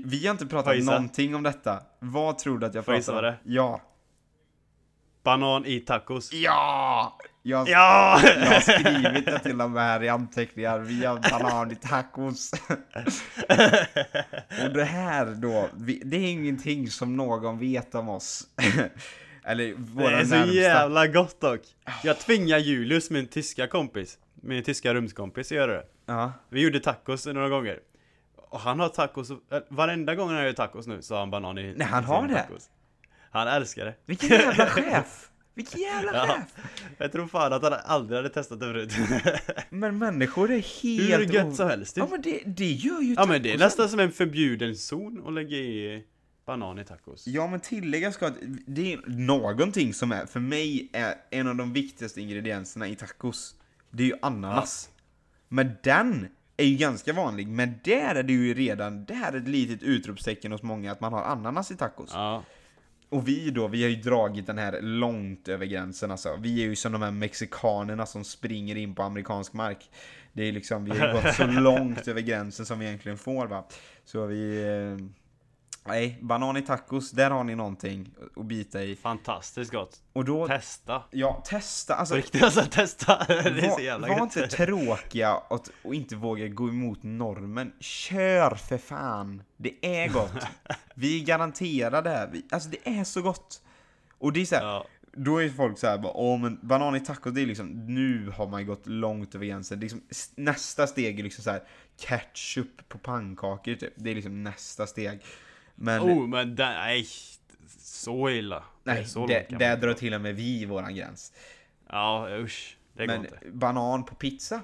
[0.05, 0.91] Vi har inte pratat gissa?
[0.91, 1.83] någonting om detta.
[1.99, 3.23] Vad tror du att jag pratar om?
[3.23, 3.81] det Ja.
[5.25, 6.33] Banan i tacos.
[6.33, 7.16] Ja!
[7.43, 8.20] Jag, Ja!
[8.25, 10.79] jag har skrivit det till och med här i anteckningar.
[10.79, 12.51] Vi har banan i tacos.
[14.64, 18.43] och det här då, vi, det är ingenting som någon vet om oss.
[19.45, 20.55] Eller Det våra är så närmsta.
[20.55, 21.61] jävla gott dock.
[22.03, 25.85] Jag tvingar Julius, min tyska kompis, min tyska rumskompis, att göra det.
[26.07, 26.33] Ja.
[26.49, 27.79] Vi gjorde tacos några gånger.
[28.51, 29.37] Och han har tacos, äh,
[29.68, 32.35] varenda gång han gör tacos nu så har han banan i Nej, han har det?
[32.35, 32.68] tacos.
[33.35, 33.95] Han älskar det.
[34.07, 35.28] Vilken jävla chef!
[35.55, 36.26] Vilken jävla Ja.
[36.26, 36.64] chef!
[36.99, 38.93] Jag tror fan att han aldrig hade testat det förut.
[39.70, 41.20] Men människor är helt...
[41.30, 43.89] Hur gött som helst Ja men det, det gör ju Ja men det är nästan
[43.89, 46.05] som en förbjuden zon att lägga i
[46.47, 47.26] banan i tacos.
[47.26, 48.35] Ja men tillägga ska att
[48.66, 53.55] det är någonting som är, för mig, är en av de viktigaste ingredienserna i tacos.
[53.91, 54.91] Det är ju ananas.
[55.49, 59.37] Men den är ju ganska vanlig, men där är det ju redan, det här är
[59.37, 62.11] ett litet utropstecken hos många att man har ananas i tacos.
[62.12, 62.45] Ja.
[63.15, 66.37] Och vi då, vi har ju dragit den här långt över gränsen alltså.
[66.41, 69.91] Vi är ju som de här mexikanerna som springer in på amerikansk mark.
[70.33, 73.65] Det är liksom, vi har gått så långt över gränsen som vi egentligen får va.
[74.05, 74.62] Så vi...
[74.62, 75.24] Eh,
[75.87, 78.97] nej, banan i tacos, där har ni någonting att bita i.
[78.97, 80.01] Fantastiskt gott.
[80.12, 81.03] Och då, Testa.
[81.11, 81.95] ja, testa.
[81.95, 83.24] Alltså, riktigt alltså, testa.
[83.28, 84.37] Det är så var, jävla var gött.
[84.37, 87.72] inte tråkiga och, och inte våga gå emot normen.
[87.80, 89.43] Kör för fan!
[89.57, 90.32] Det är gott.
[90.95, 92.28] Vi garanterar det här.
[92.32, 93.62] Vi, alltså det är så gott.
[94.18, 94.87] Och det är så här, Ja.
[95.12, 98.30] då är folk så här bara, åh men banan i tacos, det är liksom, nu
[98.37, 99.80] har man gått långt över gränsen.
[99.80, 100.03] Liksom,
[100.35, 101.62] nästa steg är liksom så här
[101.97, 103.93] ketchup på pannkakor typ.
[103.97, 105.20] Det är liksom nästa steg.
[105.75, 107.07] Men Oh men det, nej.
[107.79, 108.57] Så illa.
[108.57, 111.33] Är nej, så det, där drar till och med vi våran gräns.
[111.89, 112.77] Ja usch.
[112.93, 113.39] Det går Men inte.
[113.53, 114.61] banan på pizza,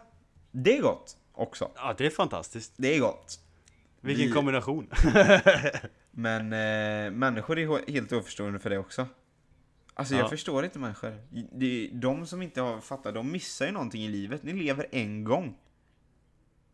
[0.50, 1.70] det är gott också.
[1.76, 2.72] Ja det är fantastiskt.
[2.76, 3.40] Det är gott.
[4.00, 4.90] Vilken Vi- kombination.
[6.10, 9.06] Men eh, människor är helt oförstående för det också.
[9.94, 10.28] Alltså jag Ja.
[10.28, 11.18] förstår inte människor.
[11.52, 14.42] Det, de som inte har fattat, de missar ju någonting i livet.
[14.42, 15.56] Ni lever en gång.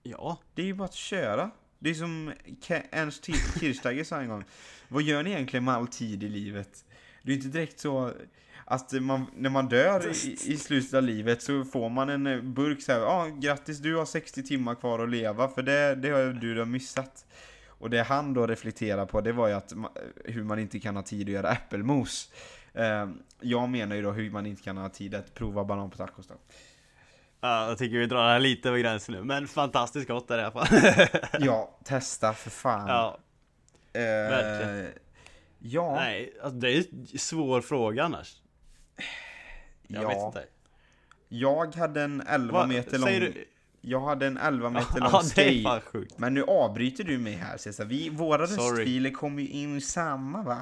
[0.02, 0.38] Ja.
[0.54, 1.50] Det är ju bara att köra.
[1.78, 2.32] Det är som
[2.90, 3.24] Ernst
[3.60, 4.44] Kirchsteiger sa en gång.
[4.88, 6.84] Vad gör ni egentligen med all tid i livet?
[7.22, 8.12] Det är inte direkt så
[8.64, 12.40] att man, när man dör i, i slutet av livet så får man en eh,
[12.40, 13.00] burk så här.
[13.00, 16.58] Ja, ah, grattis du har 60 timmar kvar att leva för det, det har du
[16.58, 17.26] har missat.
[17.68, 19.72] Och det han då reflekterar på det var ju att
[20.24, 22.30] hur man inte kan ha tid att göra äppelmos.
[22.72, 23.08] Eh,
[23.40, 26.26] jag menar ju då hur man inte kan ha tid att prova banan på tacos
[26.26, 26.34] då.
[27.40, 27.68] Ja.
[27.68, 30.42] Jag tycker vi drar det här lite över gränsen nu, men fantastiskt gott är det
[30.42, 30.66] i alla fall.
[31.46, 32.88] Ja, testa för fan.
[32.88, 33.18] ja.
[33.92, 34.92] Eh, verkligen.
[35.58, 38.36] Ja, Nej, alltså det är ju en svår fråga annars.
[39.86, 40.08] Jag ja.
[40.08, 40.44] vet inte.
[41.28, 43.08] Jag hade en 11 Vad meter lång...
[43.08, 43.44] du?
[43.80, 46.14] Jag hade en 11 meter lång Ja, skate.
[46.16, 47.84] Men nu avbryter du mig här Cesar.
[47.84, 50.60] Vi, våra röstfiler kommer ju in i samma va?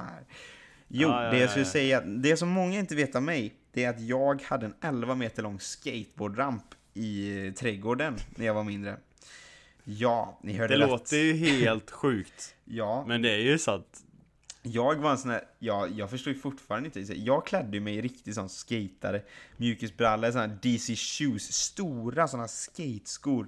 [0.89, 3.55] Jo, Ja, ja, det jag ja, skulle säga, det som många inte vet om mig,
[3.75, 6.65] det är att jag hade en 11 meter lång skateboardramp
[6.95, 8.97] i trädgården när jag var mindre.
[9.85, 10.89] Ja, ni hörde Det rätt.
[10.91, 12.55] låter ju helt sjukt.
[12.65, 14.01] Ja, Men det är ju sant.
[14.63, 17.13] jag var en sån här, ja, jag förstår ju fortfarande inte.
[17.15, 19.23] Jag klädde mig riktigt sån skatare,
[19.57, 23.47] mjukisbrallor, såna här DC shoes, stora såna skateskor.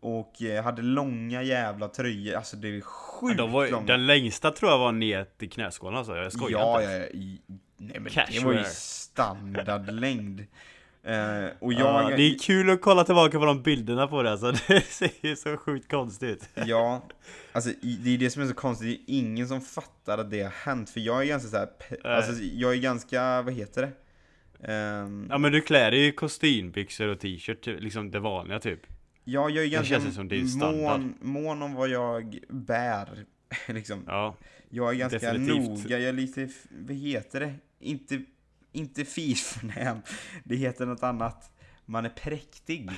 [0.00, 3.86] Och eh, hade långa jävla tröjor, alltså det är Ja, sjukt de var, långa.
[3.86, 6.92] den längsta tror jag var ner till knäskålen alltså, jag skojar ja, inte.
[6.92, 7.40] ja, ja, i-
[7.76, 8.44] nej men det Casual.
[8.44, 8.64] var ju
[9.14, 10.40] standardlängd.
[11.02, 14.30] Eh, och Ja, jag, det är kul att kolla tillbaka på de bilderna på det
[14.32, 16.48] alltså, det ser ju så sjukt konstigt ut.
[16.66, 17.02] Ja,
[17.52, 17.70] alltså
[18.04, 20.50] det är det som är så konstigt, det är ingen som fattar att det har
[20.50, 20.90] hänt.
[20.90, 22.12] För jag är ganska så här, pe- Nej.
[22.16, 23.92] alltså jag är ganska, vad heter det?
[24.72, 28.80] Ehm, Ja men du klär dig i kostymbyxor och t-shirt, typ, liksom det vanliga typ.
[29.24, 31.00] Ja, jag är ganska ju som det är standard.
[31.00, 33.08] mån, mån om vad jag bär.
[33.68, 34.04] liksom.
[34.06, 34.36] Ja,
[34.70, 35.68] Jag är ganska definitivt.
[35.84, 37.54] noga, jag är lite, vad heter det?
[37.80, 38.22] Inte,
[38.74, 39.98] inte fisförnäm.
[40.44, 41.50] Det heter något annat.
[41.84, 42.90] Man är präktig.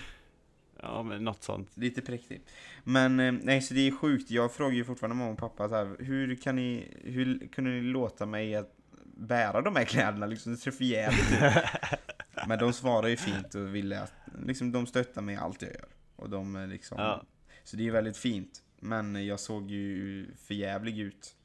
[0.83, 1.77] ja men något sånt.
[1.77, 2.41] Lite präktig.
[2.85, 4.31] Men eh, nej, så det är sjukt.
[4.31, 7.81] Jag frågar ju fortfarande mamma och pappa så här, hur kan ni, hur kunde ni
[7.81, 8.73] låta mig att
[9.17, 10.53] bära de här kläderna liksom?
[10.53, 11.63] Det ser för jävligt ut.
[12.49, 14.13] Men de svarar ju fint och ville att,
[14.47, 15.89] liksom de stöttar mig i allt jag gör.
[16.17, 17.25] Och de liksom, Ja.
[17.65, 18.63] så det är väldigt fint.
[18.81, 21.37] Men jag såg ju för jävlig ut.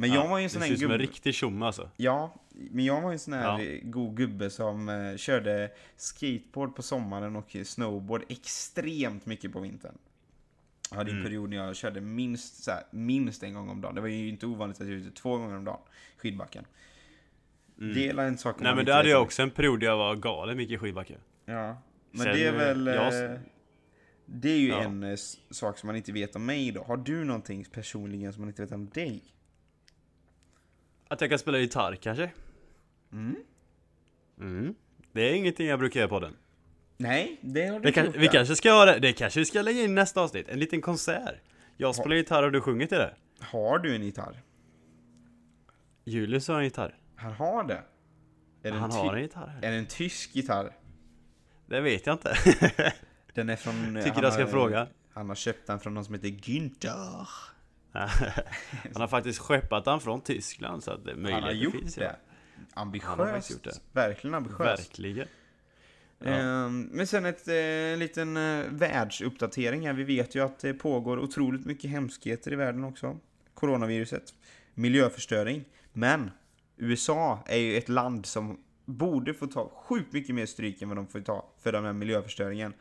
[0.00, 1.02] Men Ja, jag var ju en sån här ut som en gubbe.
[1.10, 1.90] riktig tjomme alltså.
[1.96, 2.34] Ja,
[2.70, 3.78] men jag var ju en sån här Ja.
[3.82, 9.98] god gubbe som eh, körde skateboard på sommaren och snowboard extremt mycket på vintern.
[10.90, 11.24] Jag hade en Mm.
[11.26, 13.94] period när jag körde minst, så här, minst en gång om dagen.
[13.94, 15.80] Det var ju inte ovanligt att jag gjorde två gånger om dagen,
[16.16, 16.64] skidbacken.
[17.76, 18.64] Det är en sak Mm.
[18.64, 21.14] Nej men det hade jag också en period där jag var galen mycket i skidbacke.
[21.44, 22.86] Ja, men Sen, det är eh, väl...
[22.86, 23.38] jag- eh,
[24.26, 24.82] Det är ju Ja.
[24.82, 25.16] en eh,
[25.50, 26.82] sak som man inte vet om mig då.
[26.82, 29.22] Har du någonting personligen som man inte vet om dig?
[31.08, 32.30] Att jag kan spela gitarr kanske?
[33.12, 33.36] Mm.
[34.40, 34.74] Mm.
[35.12, 36.36] Det är ingenting jag brukar göra på den.
[36.96, 39.62] Nej, det har du Det kan, vi kanske ska göra det, det kanske vi ska
[39.62, 41.34] lägga in nästa avsnitt, en liten konsert.
[41.76, 43.14] Jag spelar gitarr och du sjunger till det.
[43.40, 44.42] Har du en gitarr?
[46.04, 46.94] Julius har en gitarr.
[47.16, 47.82] Han har det.
[48.62, 49.58] Är det Han har en gitarr.
[49.62, 50.76] Är det en tysk gitarr?
[51.66, 52.34] Det vet jag inte.
[53.34, 53.74] Den är från...
[54.04, 54.86] Tycker han jag ska har- fråga.
[55.12, 57.26] Han har köpt den från någon som heter Günther.
[57.92, 61.94] Han har faktiskt skeppat den från Tyskland så att det Han har möjligheten gjort finns.
[61.94, 62.04] det.
[62.04, 62.12] Ja.
[62.74, 63.18] Ambitiöst.
[63.18, 63.80] Han gjort det.
[63.92, 64.88] Verkligen ambitiöst.
[64.88, 65.28] Verkligen.
[66.18, 66.30] Ja.
[66.30, 69.92] Ehm, men sen ett eh, liten eh, världsuppdatering här.
[69.92, 73.18] Vi vet ju att det pågår otroligt mycket hemskheter i världen också.
[73.54, 74.34] Coronaviruset.
[74.74, 75.64] Miljöförstöring.
[75.92, 76.30] Men
[76.76, 80.98] USA är ju ett land som borde få ta sjukt mycket mer stryk än vad
[80.98, 82.72] de får ta för den här miljöförstöringen.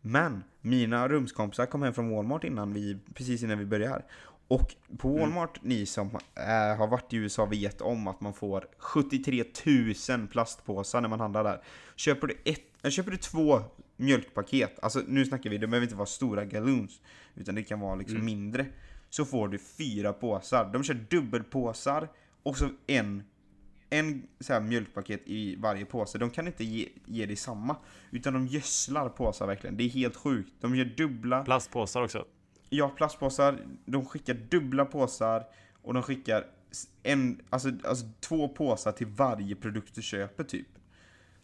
[0.00, 4.02] Men mina rumskompisar kom hem från Walmart innan vi, precis innan vi började.
[4.50, 5.20] Och på Mm.
[5.20, 9.44] Walmart, ni som eh, har varit i USA vet om att man får 73
[10.16, 11.62] 000 plastpåsar när man handlar där.
[11.96, 13.62] Köper du, ett, äh, köper du två
[13.96, 17.00] mjölkpaket, alltså nu snackar vi, det behöver inte vara stora galoons,
[17.34, 18.26] utan det kan vara liksom Mm.
[18.26, 18.66] mindre.
[19.10, 20.70] Så får du fyra påsar.
[20.72, 22.08] De kör dubbelpåsar
[22.42, 23.22] och så en
[23.92, 26.18] en så här mjölkpaket i varje påse.
[26.18, 27.76] De kan inte ge, ge dig samma.
[28.10, 29.76] Utan de gödslar påsar verkligen.
[29.76, 30.52] Det är helt sjukt.
[30.60, 32.24] De gör dubbla Plastpåsar också.
[32.72, 33.58] Ja, plastpåsar.
[33.84, 35.44] De skickar dubbla påsar
[35.82, 36.46] och de skickar
[37.02, 40.66] en, alltså, alltså två påsar till varje produkt du köper typ.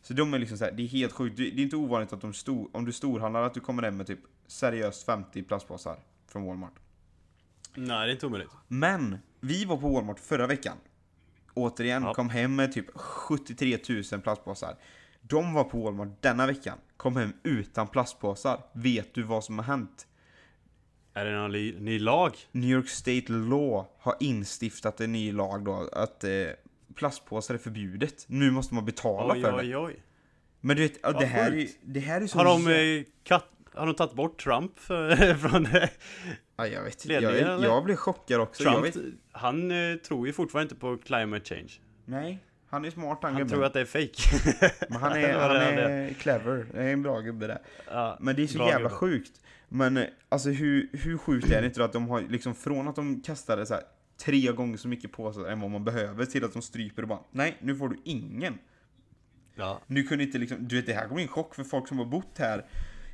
[0.03, 1.37] Så de är liksom så här, det är helt sjukt.
[1.37, 3.97] Det det är inte ovanligt att de stor, om du storhandlar att du kommer hem
[3.97, 5.99] med typ seriöst 50 plastpåsar
[6.29, 6.75] från Walmart.
[7.75, 8.51] Nej, det är inte omöjligt.
[8.69, 10.77] Men vi var på Walmart förra veckan.
[11.55, 12.15] Återigen, Ja.
[12.15, 13.79] kom hem med typ 73
[14.13, 14.77] 000 plastpåsar.
[15.21, 18.61] De var på Walmart denna veckan, kom hem utan plastpåsar.
[18.73, 20.07] Vet du vad som har hänt?
[21.17, 22.37] Är det någon ny, ny lag?
[22.53, 26.31] New York State Law har instiftat en ny lag då, att eh,
[26.95, 28.25] plastpåsar är förbjudet.
[28.29, 29.59] Nu måste man betala Oj, för det.
[29.59, 30.03] oj, oj.
[30.61, 32.67] Men du vet, ja, det, här är, det här är så Har de,
[33.31, 33.41] eh,
[33.75, 34.79] har de tagit bort Trump
[35.41, 35.89] från eh,
[36.57, 37.69] ja, jag vet ledningen, jag, eller?
[37.69, 38.63] jag blir chockad också.
[38.63, 38.97] Trump?
[39.33, 41.73] Han eh, tror ju fortfarande inte på climate change.
[42.05, 42.39] nej,
[42.69, 44.71] han är smart han, Han tror att det är fake.
[44.89, 46.67] Men han är, han det är, det är clever.
[46.73, 47.59] Det är en bra gubbe där.
[47.91, 48.95] Ja, Men det är så jävla gubbe.
[48.95, 49.41] sjukt.
[49.69, 52.89] Men eh, alltså hur, hur sjukt är det inte då att de har liksom från
[52.89, 53.83] att de kastade så här
[54.25, 57.19] tre gånger så mycket påsar än vad man behöver till att de stryper och bara
[57.31, 58.59] nej, nu får du ingen.
[59.55, 59.81] Ja.
[59.87, 61.99] Nu kunde inte liksom, du vet det här kommer bli en chock för folk som
[61.99, 62.65] har bott här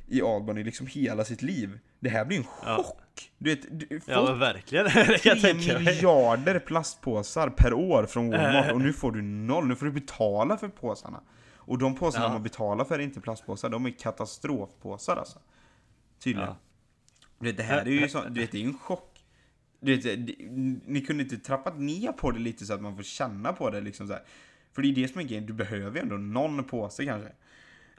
[0.07, 1.79] i Albany liksom hela sitt liv.
[1.99, 2.75] Det här blir en Ja.
[2.83, 3.31] chock.
[3.37, 4.85] Du vet, du, ja folk men verkligen.
[4.93, 5.83] det kan jag Tre tänka mig.
[5.85, 9.67] miljarder plastpåsar per år från Walmart och nu får du noll.
[9.67, 11.21] Nu får du betala för påsarna.
[11.55, 12.29] Och de påsarna Ja.
[12.33, 15.39] man betalar för är inte plastpåsar, de är katastrofpåsar alltså.
[16.23, 16.49] Tydligen.
[16.49, 16.57] Ja.
[17.39, 19.19] Du vet, det här är ju så, du vet, det är en chock.
[19.79, 20.35] Du vet, det-
[20.87, 23.81] ni kunde inte trappat ner på det lite så att man får känna på det
[23.81, 24.23] liksom så här.
[24.73, 27.29] För det är det som är grejen, du behöver ju ändå någon påse kanske.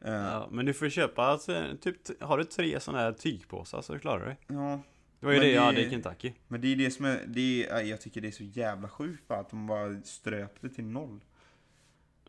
[0.05, 3.99] Eh, Ja, men du får köpa alltså, typ, har du tre sådana här tygpåsar så
[3.99, 4.37] klarar du dig.
[4.47, 4.81] ja.
[5.21, 6.33] Det var ju Men det jag det- hade i Kentucky.
[6.49, 9.29] Men det är det som är, det är, jag tycker det är så jävla sjukt
[9.29, 11.21] bara att de bara ströp det till noll.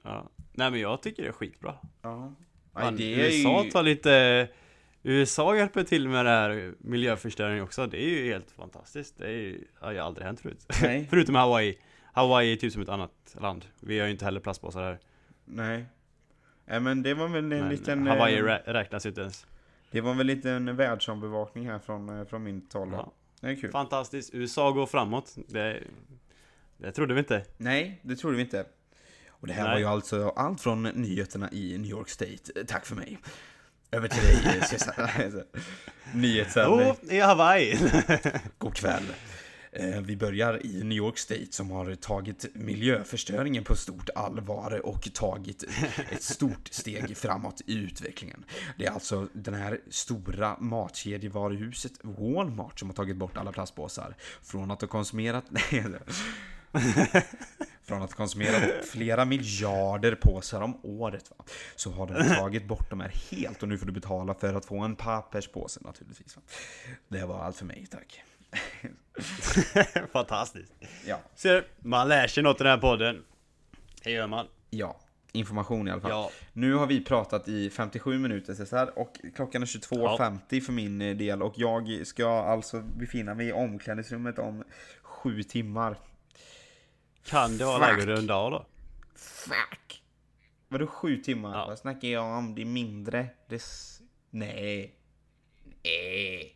[0.02, 0.30] Ja.
[0.54, 1.76] Nej men jag tycker det är skitbra.
[2.02, 2.34] Ja.
[2.76, 3.72] Nej, det är USA ju...
[3.72, 4.48] tar lite
[5.08, 7.88] USA hjälper till med det här miljöförstöringen också.
[7.88, 9.18] Det är ju helt fantastiskt.
[9.18, 10.66] Det är ju, har ju aldrig hänt förut.
[11.10, 11.78] Förutom Hawaii.
[12.14, 13.66] Hawaii är typ som ett annat land.
[13.80, 15.00] Vi har ju inte heller plastpåsar här.
[15.46, 15.86] Nej.
[16.66, 18.08] Nej men det var väl en Men liten...
[18.08, 19.46] Hawaii eh, rä- räknas inte ens.
[19.92, 22.90] Det var väl en världsombevakning här från, eh, från min tal.
[22.92, 23.12] Ja.
[23.42, 23.72] Det är kul.
[23.72, 24.34] Fantastiskt.
[24.34, 25.36] USA går framåt.
[25.48, 25.84] Det,
[26.78, 27.46] det trodde vi inte.
[27.58, 28.66] Nej, det trodde vi inte.
[29.30, 29.72] Och det här Nej.
[29.74, 32.66] var ju alltså allt från nyheterna i New York State.
[32.68, 33.20] Tack för mig.
[33.92, 34.60] Över till dig,
[34.98, 35.34] eh.
[36.14, 36.90] Nyhetssändning.
[36.90, 37.80] Oh, i Hawaii!
[38.58, 39.04] God kväll.
[39.72, 45.14] Eh, Vi börjar i New York State som har tagit miljöförstöringen på stort allvar och
[45.14, 45.64] tagit
[46.12, 48.46] ett stort steg framåt i utvecklingen.
[48.78, 54.16] Det är alltså den här stora matkedjevaruhuset Walmart som har tagit bort alla plastpåsar.
[54.44, 55.46] Från att ha konsumerat...
[57.84, 61.46] Från att ha konsumerat flera miljarder påsar om året va?
[61.76, 64.66] så har den tagit bort de här helt och nu får du betala för att
[64.66, 66.36] få en papperspåse naturligtvis.
[66.36, 66.42] Va?
[67.08, 68.24] Det var allt för mig, tack.
[70.14, 70.74] Fantastiskt.
[71.06, 73.24] Ja, Ser, man lär sig något i den här podden.
[74.04, 74.48] Det gör man.
[74.70, 75.00] ja.
[75.32, 76.12] Information i alla fall.
[76.12, 76.32] Ja.
[76.54, 81.16] Nu har vi pratat i 57 minuter Cesar och klockan är 22.50 för min eh,
[81.16, 84.64] del och jag ska alltså befinna mig i omklädningsrummet om
[85.02, 85.98] sju timmar.
[87.26, 88.66] Kan det vara läge att runda av då?
[89.16, 90.04] Fuck!
[90.68, 91.58] Vadå sju timmar?
[91.58, 91.66] Ja.
[91.68, 92.56] Vad snackar jag om?
[92.56, 93.28] Det är mindre.
[93.48, 93.62] Det...
[94.30, 94.96] Nej.
[95.84, 96.56] Nej.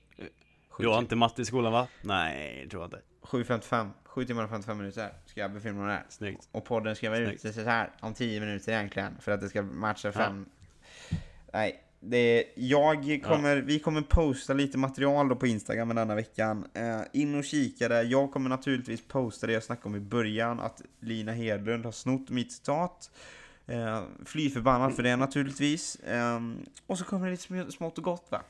[0.70, 1.88] Sju, Du har inte matte i skolan va?
[2.02, 3.02] Nej, det tror jag inte.
[3.22, 3.92] 7.55.
[4.04, 6.06] 7 timmar och 55 minuter ska jag befinna mig där.
[6.10, 6.48] Snyggt.
[6.52, 9.18] Och podden ska vara ute så här om 10 minuter egentligen.
[9.22, 10.46] För att det ska matcha fem.
[11.54, 16.66] Nej, det, jag kommer, vi kommer posta lite material då på Instagram den här veckan.
[16.74, 18.04] Eh, in och kika där.
[18.04, 20.60] Jag kommer naturligtvis posta det jag snackade om i början.
[20.60, 23.12] Att Lina Hedlund har snott mitt citat.
[23.68, 25.96] Eh, fly förbannad för det naturligtvis.
[25.96, 26.40] Eh,
[26.88, 28.42] och så kommer det lite sm- smått och gott va.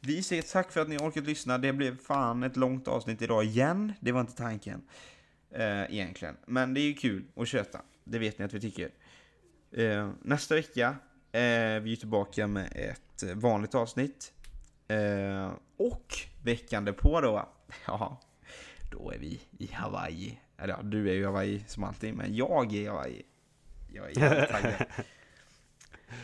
[0.00, 1.58] Vi säger tack för att ni orkat lyssna.
[1.58, 3.92] Det blev fan ett långt avsnitt idag igen.
[4.00, 4.82] Det var inte tanken.
[5.50, 6.36] Eh, egentligen.
[6.46, 7.80] Men det är ju kul att köta.
[8.04, 8.90] Det vet ni att vi tycker.
[9.72, 10.96] Eh, nästa vecka
[11.38, 14.32] är vi tillbaka med ett eh, vanligt avsnitt.
[14.88, 16.14] Eh, och
[16.44, 17.48] veckan därpå då,
[17.86, 18.20] ja,
[18.90, 20.40] då är vi i Hawaii.
[20.58, 23.22] Eller ja, du är ju i Hawaii som alltid, men jag är i Hawaii.
[23.94, 24.74] Jag är taggad.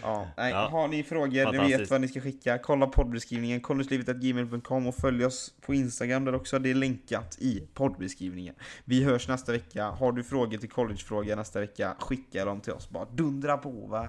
[0.02, 0.68] Ja, nej, Ja.
[0.68, 5.54] har ni frågor, ni vet vad ni ska skicka, kolla poddbeskrivningen, kolluslivet.gmail.com och följ oss
[5.60, 8.54] på Instagram där också, det är länkat i poddbeskrivningen.
[8.84, 12.90] Vi hörs nästa vecka, har du frågor till collegefrågor nästa vecka, skicka dem till oss,
[12.90, 14.08] bara dundra på va.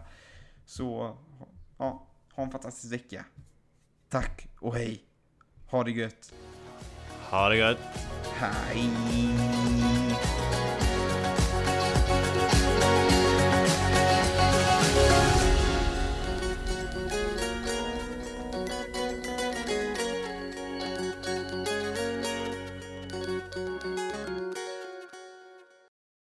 [0.66, 1.18] Så,
[1.78, 3.26] ja, ha en fantastisk vecka.
[4.10, 5.04] Tack och hej.
[5.70, 6.34] Ha det gött.
[7.30, 7.80] Ha det gött.
[8.24, 9.55] Hej.